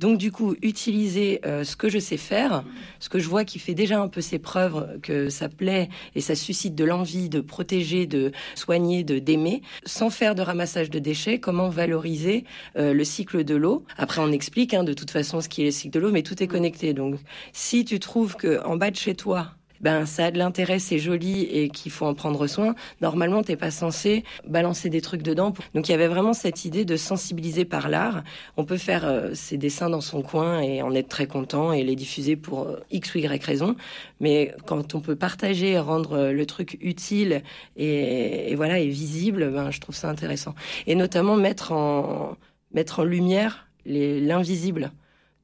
Donc 0.04 0.18
du 0.18 0.34
coup, 0.34 0.54
utiliser 0.62 1.40
euh, 1.46 1.64
ce 1.64 1.78
que 1.78 1.88
je 1.88 1.98
sais 1.98 2.18
faire, 2.18 2.66
ce 3.00 3.08
que 3.08 3.20
je 3.20 3.30
vois 3.30 3.46
qui 3.46 3.58
fait 3.58 3.74
déjà 3.74 4.02
un 4.02 4.10
peu 4.10 4.20
ses 4.20 4.38
preuves, 4.38 5.00
que 5.02 5.30
ça 5.30 5.48
plaît 5.48 5.88
et 6.14 6.20
ça 6.20 6.36
suscite 6.36 6.76
de 6.76 6.84
l'envie 6.84 7.30
de 7.30 7.40
protéger, 7.40 8.06
de 8.06 8.34
soigner, 8.54 9.06
de 9.06 9.20
d'aimer, 9.20 9.62
sans 9.86 10.10
faire 10.10 10.36
de 10.36 10.42
ramassage 10.42 10.90
de 10.90 11.00
déchets. 11.00 11.40
Comment 11.40 11.70
valoriser 11.70 12.44
euh, 12.76 12.92
le 12.92 13.04
cycle 13.06 13.46
de 13.46 13.56
l'eau? 13.56 13.86
Après, 13.96 14.20
on 14.20 14.34
explique 14.34 14.74
hein, 14.74 14.84
de 14.84 14.92
toute 14.92 15.10
façon 15.10 15.40
ce 15.40 15.48
qui 15.48 15.62
est 15.62 15.66
le 15.68 15.72
cycle 15.72 15.94
de 15.94 16.02
l'eau, 16.02 16.12
mais 16.12 16.22
tout 16.22 16.44
est 16.44 16.48
connecté. 16.48 16.94
Donc, 16.94 17.16
si 17.54 17.86
tu 17.86 18.02
trouves 18.02 18.36
que 18.36 18.62
en 18.66 18.76
bas 18.76 18.92
de 18.92 18.98
chez 18.98 19.16
toi 19.16 19.54
ben 19.84 20.06
ça 20.06 20.26
a 20.26 20.32
de 20.32 20.38
l'intérêt, 20.38 20.80
c'est 20.80 20.98
joli 20.98 21.42
et 21.44 21.68
qu'il 21.68 21.92
faut 21.92 22.06
en 22.06 22.14
prendre 22.14 22.48
soin. 22.48 22.74
Normalement, 23.02 23.44
t'es 23.44 23.58
pas 23.58 23.70
censé 23.70 24.24
balancer 24.48 24.90
des 24.90 25.02
trucs 25.02 25.22
dedans. 25.22 25.54
Donc 25.76 25.90
il 25.90 25.92
y 25.92 25.96
avait 25.96 26.08
vraiment 26.08 26.32
cette 26.34 26.64
idée 26.64 26.86
de 26.86 26.96
sensibiliser 26.96 27.66
par 27.66 27.90
l'art. 27.90 28.24
On 28.56 28.64
peut 28.64 28.78
faire 28.78 29.06
euh, 29.06 29.32
ses 29.34 29.58
dessins 29.58 29.90
dans 29.90 30.02
son 30.02 30.22
coin 30.22 30.62
et 30.62 30.82
en 30.82 30.96
être 30.96 31.10
très 31.10 31.28
content 31.28 31.74
et 31.74 31.84
les 31.84 31.96
diffuser 31.96 32.38
pour 32.38 32.64
euh, 32.64 32.80
x 32.92 33.14
ou 33.14 33.18
y 33.18 33.44
raison. 33.44 33.76
Mais 34.22 34.56
quand 34.66 34.96
on 34.96 35.02
peut 35.02 35.18
partager, 35.18 35.78
rendre 35.78 36.14
euh, 36.14 36.32
le 36.32 36.46
truc 36.46 36.78
utile 36.82 37.44
et, 37.76 38.56
voilà 38.56 38.80
et 38.80 38.88
visible, 38.88 39.52
ben 39.52 39.70
je 39.70 39.82
trouve 39.82 39.96
ça 39.96 40.10
intéressant. 40.10 40.56
Et 40.88 40.96
notamment 40.96 41.36
mettre 41.36 41.74
en 41.74 42.38
mettre 42.74 43.02
en 43.02 43.04
lumière 43.04 43.68
l'invisible 43.86 44.92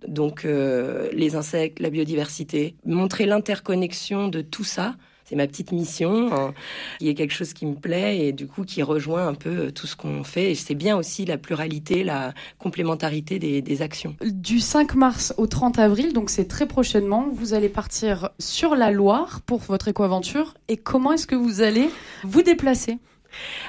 donc 0.07 0.45
euh, 0.45 1.09
les 1.13 1.35
insectes, 1.35 1.79
la 1.79 1.89
biodiversité, 1.89 2.75
montrer 2.85 3.25
l'interconnexion 3.25 4.27
de 4.27 4.41
tout 4.41 4.63
ça. 4.63 4.95
C'est 5.25 5.35
ma 5.35 5.45
petite 5.45 5.71
mission, 5.71 6.33
hein, 6.33 6.55
qui 6.97 7.07
est 7.07 7.13
quelque 7.13 7.33
chose 7.33 7.53
qui 7.53 7.67
me 7.67 7.75
plaît 7.75 8.17
et 8.17 8.31
du 8.31 8.47
coup 8.47 8.63
qui 8.63 8.81
rejoint 8.81 9.27
un 9.27 9.35
peu 9.35 9.49
euh, 9.67 9.71
tout 9.71 9.85
ce 9.85 9.95
qu'on 9.95 10.23
fait. 10.23 10.51
Et 10.51 10.55
c'est 10.55 10.73
bien 10.73 10.97
aussi 10.97 11.23
la 11.25 11.37
pluralité, 11.37 12.03
la 12.03 12.33
complémentarité 12.57 13.37
des, 13.37 13.61
des, 13.61 13.81
actions. 13.83 14.15
Du 14.25 14.59
5 14.59 14.95
mars 14.95 15.35
au 15.37 15.45
30 15.45 15.77
avril, 15.77 16.13
donc 16.13 16.31
c'est 16.31 16.47
très 16.47 16.67
prochainement, 16.67 17.29
vous 17.31 17.53
allez 17.53 17.69
partir 17.69 18.31
sur 18.39 18.75
la 18.75 18.89
Loire 18.89 19.41
pour 19.45 19.59
votre 19.59 19.87
éco-aventure. 19.87 20.55
Et 20.67 20.77
comment 20.77 21.11
est-ce 21.13 21.27
que 21.27 21.35
vous 21.35 21.61
allez 21.61 21.89
vous 22.23 22.41
déplacer? 22.41 22.97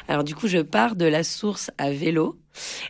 Alors 0.09 0.25
du 0.25 0.35
coup, 0.35 0.49
je 0.49 0.59
pars 0.59 0.97
de 0.97 1.05
la 1.05 1.23
source 1.23 1.71
à 1.79 1.91
vélo 1.91 2.39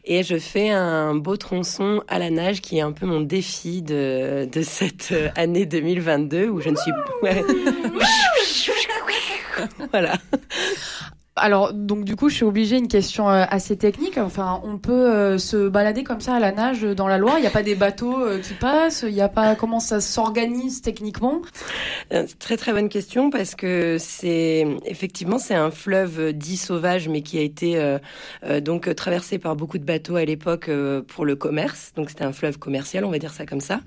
et 0.05 0.23
je 0.23 0.39
fais 0.39 0.71
un 0.71 1.15
beau 1.15 1.37
tronçon 1.37 2.03
à 2.09 2.19
la 2.19 2.31
nage 2.31 2.61
qui 2.61 2.79
est 2.79 2.83
un 2.83 2.93
peu 2.93 3.07
mon 3.07 3.21
défi 3.21 3.83
de, 3.83 4.49
de 4.51 4.63
cette 4.63 5.15
année 5.37 5.67
2022 5.67 6.49
où 6.49 6.61
je 6.61 6.71
ne 6.71 6.77
suis... 6.77 6.93
voilà. 9.91 10.15
Alors, 11.37 11.73
donc 11.73 12.05
du 12.05 12.17
coup, 12.17 12.29
je 12.29 12.35
suis 12.35 12.45
obligée 12.45 12.77
une 12.77 12.89
question 12.89 13.31
euh, 13.31 13.45
assez 13.49 13.77
technique. 13.77 14.19
Enfin, 14.19 14.61
on 14.65 14.79
peut 14.79 14.93
euh, 14.93 15.39
se 15.39 15.69
balader 15.69 16.03
comme 16.03 16.21
ça 16.21 16.35
à 16.35 16.41
la 16.41 16.51
nage 16.51 16.83
dans 16.83 17.07
la 17.07 17.19
Loire. 17.19 17.39
Il 17.39 17.43
n'y 17.43 17.47
a 17.47 17.53
pas 17.53 17.63
des 17.63 17.77
bateaux 17.77 18.21
euh, 18.21 18.41
qui 18.41 18.55
passent. 18.55 19.05
Il 19.07 19.15
n'y 19.15 19.21
a 19.21 19.29
pas 19.29 19.55
comment 19.55 19.79
ça 19.79 20.01
s'organise 20.01 20.83
techniquement? 20.83 21.41
Très 22.41 22.57
très 22.57 22.73
bonne 22.73 22.89
question 22.89 23.31
parce 23.31 23.55
que 23.55 23.97
c'est 23.99 24.67
effectivement 24.85 25.39
c'est 25.39 25.55
un 25.55 25.71
fleuve 25.71 26.33
dit 26.33 26.57
sauvage, 26.57 27.09
mais 27.09 27.23
qui 27.23 27.39
a 27.39 27.43
été 27.43 27.99
donc 28.63 28.93
traversé 28.97 29.39
par 29.39 29.55
beaucoup 29.55 29.79
de 29.79 29.85
bateaux 29.85 30.17
à 30.17 30.25
l'époque 30.25 30.69
pour 31.07 31.25
le 31.25 31.37
commerce. 31.37 31.93
Donc 31.95 32.11
c'était 32.11 32.25
un 32.25 32.33
fleuve 32.33 32.59
commercial, 32.59 33.05
on 33.05 33.11
va 33.11 33.19
dire 33.19 33.33
ça 33.33 33.47
comme 33.47 33.61
ça. 33.61 33.81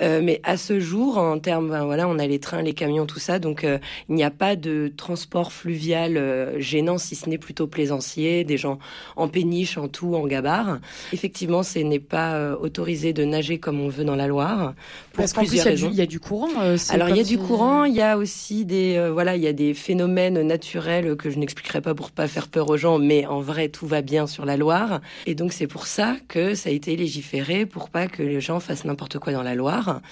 mais 0.00 0.40
à 0.44 0.56
ce 0.56 0.78
jour, 0.78 1.18
en 1.18 1.38
termes, 1.38 1.70
ben, 1.70 1.84
voilà, 1.84 2.06
on 2.08 2.18
a 2.18 2.26
les 2.26 2.38
trains, 2.38 2.62
les 2.62 2.74
camions, 2.74 3.06
tout 3.06 3.18
ça. 3.18 3.40
Donc 3.40 3.64
il 3.64 4.14
n'y 4.14 4.24
a 4.24 4.30
pas 4.30 4.54
de 4.54 4.92
transport 4.96 5.52
fluvial 5.52 6.54
gênant 6.76 6.98
si 6.98 7.14
ce 7.14 7.28
n'est 7.30 7.38
plutôt 7.38 7.66
plaisancier, 7.66 8.44
des 8.44 8.58
gens 8.58 8.78
en 9.16 9.28
péniche, 9.28 9.78
en 9.78 9.88
tout, 9.88 10.14
en 10.14 10.26
gabarre. 10.26 10.78
Effectivement, 11.12 11.62
ce 11.62 11.78
n'est 11.78 11.98
pas 11.98 12.34
euh, 12.34 12.54
autorisé 12.60 13.14
de 13.14 13.24
nager 13.24 13.58
comme 13.58 13.80
on 13.80 13.88
veut 13.88 14.04
dans 14.04 14.14
la 14.14 14.26
Loire. 14.26 14.74
Pour 15.12 15.22
Parce 15.22 15.32
qu'en 15.32 15.40
plus, 15.44 15.64
il 15.64 15.94
y, 15.94 16.02
a 16.02 16.06
du 16.06 16.20
courant. 16.20 16.48
Euh, 16.60 16.76
Alors, 16.90 17.08
il 17.08 17.16
y 17.16 17.20
a 17.20 17.24
du 17.24 17.38
courant, 17.38 17.84
il 17.84 17.94
y 17.94 18.02
a 18.02 18.18
aussi 18.18 18.66
des, 18.66 18.96
euh, 18.96 19.10
voilà, 19.10 19.36
il 19.36 19.42
y 19.42 19.46
a 19.46 19.54
des 19.54 19.72
phénomènes 19.72 20.42
naturels 20.42 21.16
que 21.16 21.30
je 21.30 21.38
n'expliquerai 21.38 21.80
pas 21.80 21.94
pour 21.94 22.10
pas 22.10 22.28
faire 22.28 22.48
peur 22.48 22.68
aux 22.68 22.76
gens, 22.76 22.98
mais 22.98 23.24
en 23.24 23.40
vrai, 23.40 23.68
tout 23.70 23.86
va 23.86 24.02
bien 24.02 24.26
sur 24.26 24.44
la 24.44 24.58
Loire. 24.58 25.00
Et 25.24 25.34
donc, 25.34 25.54
c'est 25.54 25.66
pour 25.66 25.86
ça 25.86 26.16
que 26.28 26.54
ça 26.54 26.68
a 26.68 26.72
été 26.72 26.94
légiféré 26.94 27.64
pour 27.64 27.88
pas 27.88 28.06
que 28.06 28.22
les 28.22 28.42
gens 28.42 28.60
fassent 28.60 28.84
n'importe 28.84 29.18
quoi 29.18 29.32
dans 29.32 29.42
la 29.42 29.54
Loire. 29.54 30.02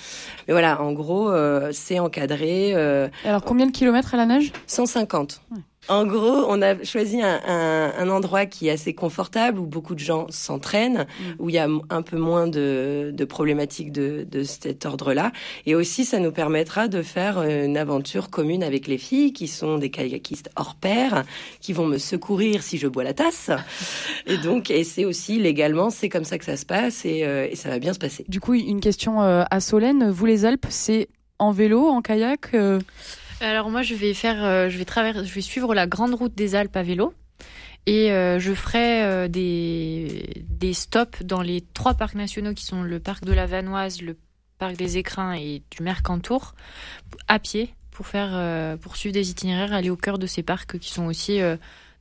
Mais 0.48 0.54
voilà, 0.54 0.80
en 0.80 0.92
gros, 0.92 1.30
c'est 1.72 1.98
encadré. 1.98 2.74
Alors, 3.24 3.42
combien 3.44 3.66
de 3.66 3.72
kilomètres 3.72 4.14
à 4.14 4.16
la 4.16 4.24
nage? 4.24 4.52
150. 4.66 5.42
En 5.88 6.06
gros, 6.06 6.46
on 6.48 6.62
a 6.62 6.82
choisi 6.82 7.20
un, 7.22 8.08
endroit 8.08 8.46
qui 8.46 8.68
est 8.68 8.70
assez 8.70 8.94
confortable, 8.94 9.58
où 9.58 9.66
beaucoup 9.66 9.94
de 9.94 10.00
gens 10.00 10.26
s'entraînent, 10.30 11.06
mm. 11.18 11.22
où 11.38 11.50
il 11.50 11.54
y 11.54 11.58
a 11.58 11.68
un 11.90 12.02
peu 12.02 12.16
moins 12.16 12.46
de, 12.46 13.14
problématiques 13.28 13.92
de, 13.92 14.42
cet 14.44 14.86
ordre-là. 14.86 15.32
Et 15.66 15.74
aussi, 15.74 16.04
ça 16.04 16.18
nous 16.18 16.32
permettra 16.32 16.88
de 16.88 17.02
faire 17.02 17.42
une 17.42 17.76
aventure 17.76 18.30
commune 18.30 18.62
avec 18.62 18.86
les 18.86 18.98
filles, 18.98 19.32
qui 19.32 19.48
sont 19.48 19.78
des 19.78 19.90
kayakistes 19.90 20.50
hors 20.56 20.74
pair, 20.74 21.24
qui 21.60 21.72
vont 21.72 21.86
me 21.86 21.98
secourir 21.98 22.62
si 22.62 22.78
je 22.78 22.88
bois 22.88 23.04
la 23.04 23.14
tasse. 23.14 23.50
Et 24.26 24.38
donc, 24.38 24.70
et 24.70 24.84
c'est 24.84 25.04
aussi 25.04 25.38
légalement, 25.38 25.90
c'est 25.90 26.08
comme 26.08 26.24
ça 26.24 26.38
que 26.38 26.44
ça 26.44 26.56
se 26.56 26.64
passe, 26.64 27.04
et, 27.04 27.24
euh, 27.24 27.54
ça 27.54 27.68
va 27.68 27.78
bien 27.78 27.92
se 27.92 27.98
passer. 27.98 28.24
Du 28.28 28.40
coup, 28.40 28.54
une 28.54 28.80
question 28.80 29.22
euh, 29.22 29.44
à 29.50 29.60
Solène. 29.60 30.10
Vous, 30.10 30.26
les 30.26 30.44
Alpes, 30.44 30.66
c'est 30.70 31.08
en 31.38 31.50
vélo, 31.50 31.86
en 31.88 32.00
kayak 32.00 32.54
euh? 32.54 32.80
Alors 33.44 33.70
moi, 33.70 33.82
je 33.82 33.94
vais 33.94 34.14
faire, 34.14 34.42
euh, 34.44 34.68
je 34.68 34.78
vais 34.78 34.84
traverser, 34.84 35.24
je 35.24 35.34
vais 35.34 35.40
suivre 35.40 35.74
la 35.74 35.86
grande 35.86 36.14
route 36.14 36.34
des 36.34 36.54
Alpes 36.54 36.76
à 36.76 36.82
vélo. 36.82 37.14
Et 37.86 38.12
euh, 38.12 38.38
je 38.38 38.54
ferai 38.54 39.02
euh, 39.02 39.28
des, 39.28 40.44
des 40.48 40.72
stops 40.72 41.22
dans 41.22 41.42
les 41.42 41.60
trois 41.60 41.94
parcs 41.94 42.14
nationaux 42.14 42.54
qui 42.54 42.64
sont 42.64 42.82
le 42.82 42.98
parc 42.98 43.24
de 43.24 43.32
la 43.32 43.46
Vanoise, 43.46 44.00
le 44.00 44.16
parc 44.58 44.76
des 44.76 44.96
Écrins 44.96 45.34
et 45.34 45.62
du 45.70 45.82
Mercantour, 45.82 46.54
à 47.28 47.38
pied, 47.38 47.74
pour, 47.90 48.06
faire, 48.06 48.78
pour 48.78 48.96
suivre 48.96 49.12
des 49.12 49.30
itinéraires, 49.30 49.72
aller 49.72 49.90
au 49.90 49.96
cœur 49.96 50.18
de 50.18 50.26
ces 50.26 50.42
parcs 50.42 50.78
qui 50.78 50.90
sont 50.90 51.04
aussi 51.04 51.40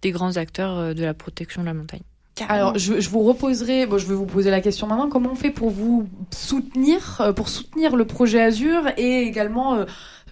des 0.01 0.12
grands 0.12 0.38
acteurs 0.38 0.95
de 0.95 1.03
la 1.03 1.13
protection 1.13 1.62
de 1.62 1.65
la 1.65 1.73
montagne. 1.73 2.03
Alors, 2.47 2.77
je, 2.79 2.99
je, 2.99 3.10
vous 3.10 3.21
reposerai, 3.21 3.86
bon, 3.86 3.99
je 3.99 4.08
vais 4.08 4.15
vous 4.15 4.25
poser 4.25 4.49
la 4.49 4.60
question 4.60 4.88
maintenant, 4.88 5.08
comment 5.08 5.32
on 5.34 5.36
fait 5.36 5.51
pour 5.51 5.69
vous 5.69 6.10
soutenir, 6.32 7.34
pour 7.36 7.47
soutenir 7.47 7.95
le 7.95 8.06
projet 8.06 8.41
Azur 8.41 8.88
et 8.97 9.21
également 9.21 9.75
euh, 9.75 9.86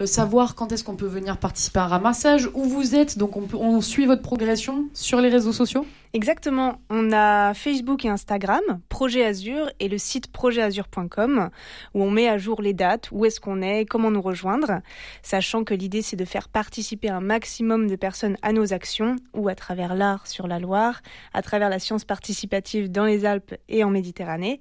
savoir 0.06 0.54
quand 0.54 0.72
est-ce 0.72 0.84
qu'on 0.84 0.96
peut 0.96 1.06
venir 1.06 1.38
participer 1.38 1.80
à 1.80 1.84
un 1.84 1.88
ramassage, 1.88 2.48
où 2.54 2.64
vous 2.64 2.94
êtes, 2.94 3.18
donc 3.18 3.36
on, 3.36 3.42
peut, 3.42 3.56
on 3.56 3.80
suit 3.80 4.06
votre 4.06 4.22
progression 4.22 4.86
sur 4.94 5.20
les 5.20 5.28
réseaux 5.28 5.52
sociaux 5.52 5.86
Exactement. 6.14 6.78
On 6.90 7.10
a 7.10 7.54
Facebook 7.54 8.04
et 8.04 8.08
Instagram, 8.10 8.60
Projet 8.90 9.24
Azur, 9.24 9.70
et 9.80 9.88
le 9.88 9.96
site 9.96 10.30
projetazur.com, 10.30 11.48
où 11.94 12.02
on 12.02 12.10
met 12.10 12.28
à 12.28 12.36
jour 12.36 12.60
les 12.60 12.74
dates, 12.74 13.08
où 13.12 13.24
est-ce 13.24 13.40
qu'on 13.40 13.62
est, 13.62 13.86
comment 13.86 14.10
nous 14.10 14.20
rejoindre, 14.20 14.82
sachant 15.22 15.64
que 15.64 15.72
l'idée 15.72 16.02
c'est 16.02 16.16
de 16.16 16.26
faire 16.26 16.50
participer 16.50 17.08
un 17.08 17.20
maximum 17.20 17.88
de 17.88 17.96
personnes 17.96 18.36
à 18.42 18.52
nos 18.52 18.74
actions, 18.74 19.16
ou 19.32 19.48
à 19.48 19.54
travers 19.54 19.94
l'art 19.94 20.26
sur 20.26 20.48
la 20.48 20.58
Loire, 20.58 21.00
à 21.32 21.40
travers 21.40 21.70
la 21.70 21.78
science 21.78 22.04
participative 22.04 22.90
dans 22.90 23.06
les 23.06 23.24
Alpes 23.24 23.54
et 23.70 23.82
en 23.82 23.88
Méditerranée. 23.88 24.60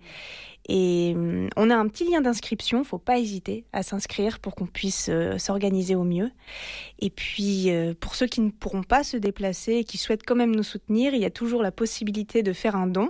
Et 0.69 1.13
hum, 1.15 1.49
on 1.57 1.69
a 1.69 1.75
un 1.75 1.87
petit 1.87 2.09
lien 2.09 2.21
d'inscription, 2.21 2.83
faut 2.83 2.99
pas 2.99 3.19
hésiter 3.19 3.65
à 3.73 3.83
s'inscrire 3.83 4.39
pour 4.39 4.55
qu'on 4.55 4.67
puisse 4.67 5.07
euh, 5.09 5.37
s'organiser 5.37 5.95
au 5.95 6.03
mieux. 6.03 6.31
Et 6.99 7.09
puis 7.09 7.71
euh, 7.71 7.93
pour 7.99 8.15
ceux 8.15 8.27
qui 8.27 8.41
ne 8.41 8.51
pourront 8.51 8.83
pas 8.83 9.03
se 9.03 9.17
déplacer 9.17 9.73
et 9.73 9.83
qui 9.83 9.97
souhaitent 9.97 10.25
quand 10.25 10.35
même 10.35 10.55
nous 10.55 10.63
soutenir, 10.63 11.13
il 11.13 11.21
y 11.21 11.25
a 11.25 11.31
toujours 11.41 11.63
la 11.63 11.71
possibilité 11.71 12.43
de 12.43 12.53
faire 12.53 12.75
un 12.75 12.85
don, 12.85 13.09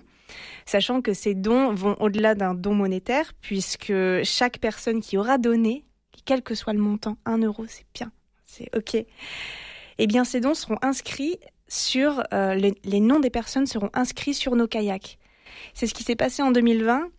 sachant 0.66 1.02
que 1.02 1.12
ces 1.12 1.36
dons 1.36 1.74
vont 1.74 1.98
au-delà 2.00 2.34
d'un 2.34 2.54
don 2.54 2.74
monétaire, 2.74 3.34
puisque 3.42 3.92
chaque 4.24 4.60
personne 4.60 5.02
qui 5.02 5.18
aura 5.18 5.38
donné, 5.38 5.84
quel 6.24 6.42
que 6.42 6.56
soit 6.56 6.72
le 6.72 6.80
montant, 6.80 7.18
un 7.26 7.40
euro, 7.40 7.66
c'est 7.68 7.86
bien, 7.94 8.10
c'est 8.46 8.70
ok. 8.74 9.04
Eh 9.98 10.08
bien, 10.08 10.24
ces 10.24 10.40
dons 10.40 10.54
seront 10.54 10.78
inscrits 10.82 11.40
sur 11.68 12.24
euh, 12.34 12.56
les, 12.56 12.74
les 12.86 13.02
noms 13.02 13.20
des 13.20 13.30
personnes 13.30 13.66
seront 13.66 13.90
inscrits 13.94 14.34
sur 14.34 14.56
nos 14.56 14.66
kayaks. 14.66 15.20
C'est 15.74 15.88
ce 15.88 15.94
qui 15.94 16.04
s'est 16.04 16.16
passé 16.16 16.42
en 16.42 16.52
2020 16.52 17.10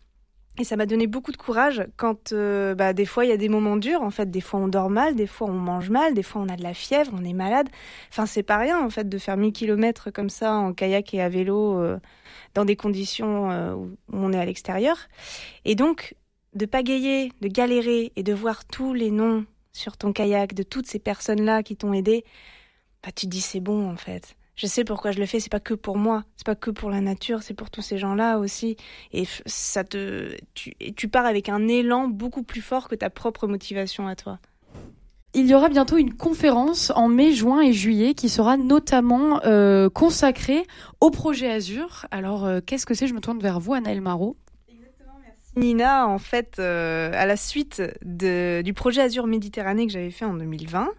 et 0.58 0.64
ça 0.64 0.76
m'a 0.76 0.84
donné 0.84 1.06
beaucoup 1.06 1.32
de 1.32 1.38
courage 1.38 1.86
quand 1.96 2.32
euh, 2.32 2.74
bah, 2.74 2.92
des 2.92 3.06
fois 3.06 3.24
il 3.24 3.30
y 3.30 3.32
a 3.32 3.38
des 3.38 3.48
moments 3.48 3.76
durs 3.76 4.02
en 4.02 4.10
fait. 4.10 4.30
Des 4.30 4.42
fois 4.42 4.60
on 4.60 4.68
dort 4.68 4.90
mal 4.90 5.14
des 5.14 5.26
fois 5.26 5.48
on 5.48 5.54
mange 5.54 5.88
mal 5.88 6.12
des 6.12 6.22
fois 6.22 6.42
on 6.42 6.48
a 6.48 6.56
de 6.56 6.62
la 6.62 6.74
fièvre 6.74 7.10
on 7.18 7.24
est 7.24 7.32
malade. 7.32 7.68
Enfin 8.10 8.26
c'est 8.26 8.42
pas 8.42 8.58
rien 8.58 8.84
en 8.84 8.90
fait 8.90 9.08
de 9.08 9.18
faire 9.18 9.36
1000 9.38 9.52
km 9.52 10.10
comme 10.10 10.28
ça 10.28 10.52
en 10.52 10.74
kayak 10.74 11.14
et 11.14 11.22
à 11.22 11.30
vélo 11.30 11.78
euh, 11.78 11.98
dans 12.54 12.66
des 12.66 12.76
conditions 12.76 13.50
euh, 13.50 13.74
où 13.74 13.96
on 14.12 14.32
est 14.32 14.38
à 14.38 14.44
l'extérieur. 14.44 14.98
Et 15.64 15.74
donc 15.74 16.14
de 16.54 16.66
pagayer 16.66 17.32
de 17.40 17.48
galérer 17.48 18.12
et 18.16 18.22
de 18.22 18.34
voir 18.34 18.66
tous 18.66 18.92
les 18.92 19.10
noms 19.10 19.46
sur 19.72 19.96
ton 19.96 20.12
kayak 20.12 20.52
de 20.52 20.62
toutes 20.62 20.86
ces 20.86 20.98
personnes 20.98 21.42
là 21.42 21.62
qui 21.62 21.76
t'ont 21.76 21.94
aidé 21.94 22.24
bah 23.02 23.10
tu 23.10 23.24
te 23.24 23.30
dis 23.30 23.40
c'est 23.40 23.60
bon 23.60 23.90
en 23.90 23.96
fait 23.96 24.36
je 24.54 24.66
sais 24.66 24.84
pourquoi 24.84 25.12
je 25.12 25.18
le 25.18 25.26
fais, 25.26 25.40
c'est 25.40 25.50
pas 25.50 25.60
que 25.60 25.74
pour 25.74 25.96
moi, 25.96 26.24
c'est 26.36 26.46
pas 26.46 26.54
que 26.54 26.70
pour 26.70 26.90
la 26.90 27.00
nature, 27.00 27.42
c'est 27.42 27.54
pour 27.54 27.70
tous 27.70 27.82
ces 27.82 27.96
gens-là 27.98 28.38
aussi. 28.38 28.76
Et 29.12 29.24
ça 29.46 29.82
te, 29.82 30.36
tu, 30.54 30.74
tu 30.94 31.08
pars 31.08 31.24
avec 31.24 31.48
un 31.48 31.68
élan 31.68 32.08
beaucoup 32.08 32.42
plus 32.42 32.60
fort 32.60 32.88
que 32.88 32.94
ta 32.94 33.08
propre 33.10 33.46
motivation 33.46 34.06
à 34.06 34.14
toi. 34.14 34.38
il 35.34 35.46
y 35.46 35.54
aura 35.54 35.70
bientôt 35.70 35.96
une 35.96 36.12
conférence 36.14 36.92
en 36.94 37.08
mai, 37.08 37.32
juin 37.32 37.62
et 37.62 37.72
juillet 37.72 38.12
qui 38.12 38.28
sera 38.28 38.58
notamment 38.58 39.40
euh, 39.44 39.88
consacrée 39.88 40.66
au 41.00 41.10
projet 41.10 41.50
Azur. 41.50 42.06
Alors, 42.10 42.44
euh, 42.44 42.60
qu'est-ce 42.64 42.84
que 42.84 42.92
c'est? 42.92 43.06
Je 43.06 43.14
me 43.14 43.20
tourne 43.20 43.40
vers 43.40 43.58
vous, 43.58 43.72
Anaël 43.72 44.02
Marot. 44.02 44.36
Exactement, 44.68 45.14
merci. 45.24 45.52
Nina, 45.56 46.06
en 46.06 46.18
fait, 46.18 46.58
euh, 46.58 47.10
à 47.14 47.24
la 47.24 47.38
suite 47.38 47.82
du 48.02 48.74
projet 48.74 49.00
Azur 49.00 49.26
Méditerranée 49.26 49.86
que 49.86 49.92
j'avais 49.92 50.10
fait 50.10 50.26
en 50.26 50.34
2020, 50.34 50.90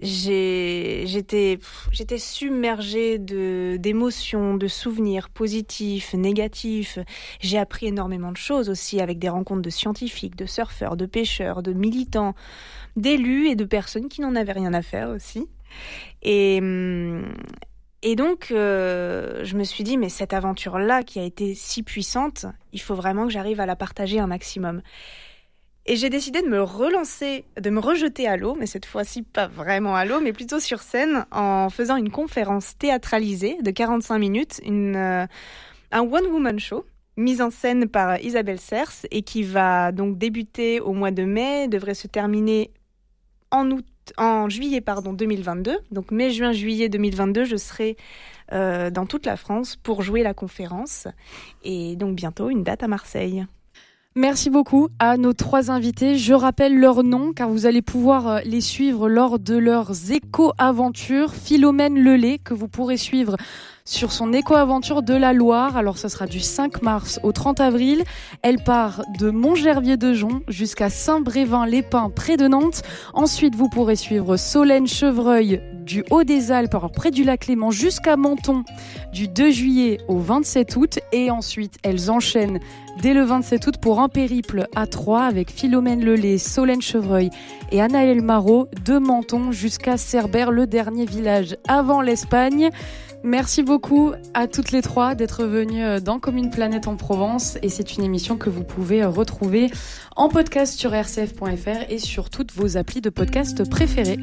j'étais 0.00 1.58
j'étais 1.90 2.18
submergée 2.18 3.18
d'émotions, 3.18 4.56
de 4.56 4.68
souvenirs 4.68 5.30
positifs, 5.30 6.14
négatifs. 6.14 6.98
J'ai 7.40 7.58
appris 7.58 7.86
énormément 7.86 8.32
de 8.32 8.36
choses 8.36 8.68
aussi 8.70 9.00
avec 9.00 9.18
des 9.18 9.28
rencontres 9.28 9.62
de 9.62 9.70
scientifiques, 9.70 10.36
de 10.36 10.46
surfeurs, 10.46 10.96
de 10.96 11.06
pêcheurs, 11.06 11.62
de 11.62 11.72
militants, 11.72 12.34
d'élus 12.96 13.48
et 13.48 13.56
de 13.56 13.64
personnes 13.64 14.08
qui 14.08 14.20
n'en 14.20 14.34
avaient 14.36 14.52
rien 14.52 14.74
à 14.74 14.82
faire 14.82 15.08
aussi. 15.10 15.48
Et 16.22 16.60
et 18.06 18.16
donc, 18.16 18.48
euh, 18.50 19.40
je 19.44 19.56
me 19.56 19.64
suis 19.64 19.82
dit, 19.82 19.96
mais 19.96 20.10
cette 20.10 20.34
aventure-là 20.34 21.02
qui 21.04 21.18
a 21.18 21.22
été 21.22 21.54
si 21.54 21.82
puissante, 21.82 22.44
il 22.74 22.80
faut 22.82 22.94
vraiment 22.94 23.26
que 23.26 23.32
j'arrive 23.32 23.60
à 23.60 23.66
la 23.66 23.76
partager 23.76 24.18
un 24.18 24.26
maximum. 24.26 24.82
Et 25.86 25.96
j'ai 25.96 26.08
décidé 26.08 26.40
de 26.40 26.48
me 26.48 26.62
relancer, 26.62 27.44
de 27.60 27.68
me 27.68 27.78
rejeter 27.78 28.26
à 28.26 28.38
l'eau, 28.38 28.56
mais 28.58 28.66
cette 28.66 28.86
fois-ci 28.86 29.22
pas 29.22 29.48
vraiment 29.48 29.94
à 29.94 30.06
l'eau, 30.06 30.20
mais 30.20 30.32
plutôt 30.32 30.58
sur 30.58 30.80
scène, 30.80 31.26
en 31.30 31.68
faisant 31.68 31.96
une 31.96 32.10
conférence 32.10 32.78
théâtralisée 32.78 33.58
de 33.62 33.70
45 33.70 34.18
minutes, 34.18 34.60
euh, 34.66 35.26
un 35.92 36.00
one-woman 36.00 36.58
show 36.58 36.86
mise 37.16 37.42
en 37.42 37.50
scène 37.50 37.86
par 37.86 38.18
Isabelle 38.20 38.58
Sers 38.58 39.06
et 39.10 39.22
qui 39.22 39.42
va 39.42 39.92
donc 39.92 40.18
débuter 40.18 40.80
au 40.80 40.94
mois 40.94 41.10
de 41.10 41.24
mai, 41.24 41.68
devrait 41.68 41.94
se 41.94 42.06
terminer 42.06 42.70
en 43.50 43.70
août, 43.70 43.86
en 44.16 44.48
juillet 44.48 44.80
pardon 44.80 45.12
2022. 45.12 45.78
Donc 45.90 46.10
mai, 46.10 46.30
juin, 46.30 46.52
juillet 46.52 46.88
2022, 46.88 47.44
je 47.44 47.56
serai 47.56 47.96
euh, 48.52 48.90
dans 48.90 49.06
toute 49.06 49.26
la 49.26 49.36
France 49.36 49.76
pour 49.76 50.02
jouer 50.02 50.22
la 50.22 50.34
conférence 50.34 51.08
et 51.62 51.94
donc 51.96 52.16
bientôt 52.16 52.48
une 52.48 52.64
date 52.64 52.82
à 52.82 52.88
Marseille. 52.88 53.46
Merci 54.16 54.48
beaucoup 54.48 54.90
à 55.00 55.16
nos 55.16 55.32
trois 55.32 55.72
invités. 55.72 56.16
Je 56.16 56.34
rappelle 56.34 56.78
leurs 56.78 57.02
noms 57.02 57.32
car 57.32 57.48
vous 57.48 57.66
allez 57.66 57.82
pouvoir 57.82 58.28
euh, 58.28 58.40
les 58.44 58.60
suivre 58.60 59.08
lors 59.08 59.40
de 59.40 59.56
leurs 59.56 60.12
éco-aventures. 60.12 61.34
Philomène 61.34 61.98
Lelay 61.98 62.38
que 62.38 62.54
vous 62.54 62.68
pourrez 62.68 62.96
suivre 62.96 63.36
sur 63.86 64.12
son 64.12 64.32
éco-aventure 64.32 65.02
de 65.02 65.12
la 65.12 65.34
Loire. 65.34 65.76
Alors 65.76 65.98
ce 65.98 66.08
sera 66.08 66.26
du 66.26 66.40
5 66.40 66.80
mars 66.80 67.20
au 67.22 67.32
30 67.32 67.60
avril. 67.60 68.02
Elle 68.40 68.64
part 68.64 69.02
de 69.18 69.30
Montgervier-de-Jon 69.30 70.40
jusqu'à 70.48 70.88
Saint-Brévin-les-Pins 70.88 72.08
près 72.08 72.38
de 72.38 72.48
Nantes. 72.48 72.82
Ensuite, 73.12 73.54
vous 73.54 73.68
pourrez 73.68 73.96
suivre 73.96 74.38
Solène 74.38 74.86
Chevreuil 74.86 75.60
du 75.84 76.02
Haut 76.10 76.24
des 76.24 76.50
Alpes, 76.50 76.74
alors 76.74 76.92
près 76.92 77.10
du 77.10 77.24
lac 77.24 77.46
Léman 77.46 77.70
jusqu'à 77.70 78.16
Menton 78.16 78.64
du 79.12 79.28
2 79.28 79.50
juillet 79.50 79.98
au 80.08 80.16
27 80.18 80.76
août. 80.76 80.98
Et 81.12 81.30
ensuite, 81.30 81.76
elles 81.82 82.10
enchaînent 82.10 82.60
dès 83.02 83.12
le 83.12 83.22
27 83.22 83.66
août 83.66 83.74
pour 83.82 84.00
un 84.00 84.08
périple 84.08 84.66
à 84.74 84.86
Troyes 84.86 85.24
avec 85.24 85.50
Philomène 85.50 86.02
Lelay, 86.02 86.38
Solène 86.38 86.80
Chevreuil 86.80 87.28
et 87.70 87.82
Anaël 87.82 88.22
Marot 88.22 88.66
de 88.86 88.96
Menton 88.96 89.52
jusqu'à 89.52 89.98
Cerbère, 89.98 90.52
le 90.52 90.66
dernier 90.66 91.04
village 91.04 91.58
avant 91.68 92.00
l'Espagne. 92.00 92.70
Merci 93.26 93.62
beaucoup 93.62 94.12
à 94.34 94.46
toutes 94.46 94.70
les 94.70 94.82
trois 94.82 95.14
d'être 95.14 95.44
venues 95.44 95.82
euh, 95.82 95.98
dans 95.98 96.18
Commune 96.18 96.50
Planète 96.50 96.86
en 96.86 96.96
Provence 96.96 97.56
et 97.62 97.70
c'est 97.70 97.96
une 97.96 98.04
émission 98.04 98.36
que 98.36 98.50
vous 98.50 98.64
pouvez 98.64 99.02
euh, 99.02 99.08
retrouver 99.08 99.70
en 100.14 100.28
podcast 100.28 100.78
sur 100.78 100.90
rcf.fr 100.90 101.88
et 101.88 101.98
sur 101.98 102.28
toutes 102.28 102.52
vos 102.52 102.76
applis 102.76 103.00
de 103.00 103.08
podcast 103.08 103.66
préférés. 103.70 104.18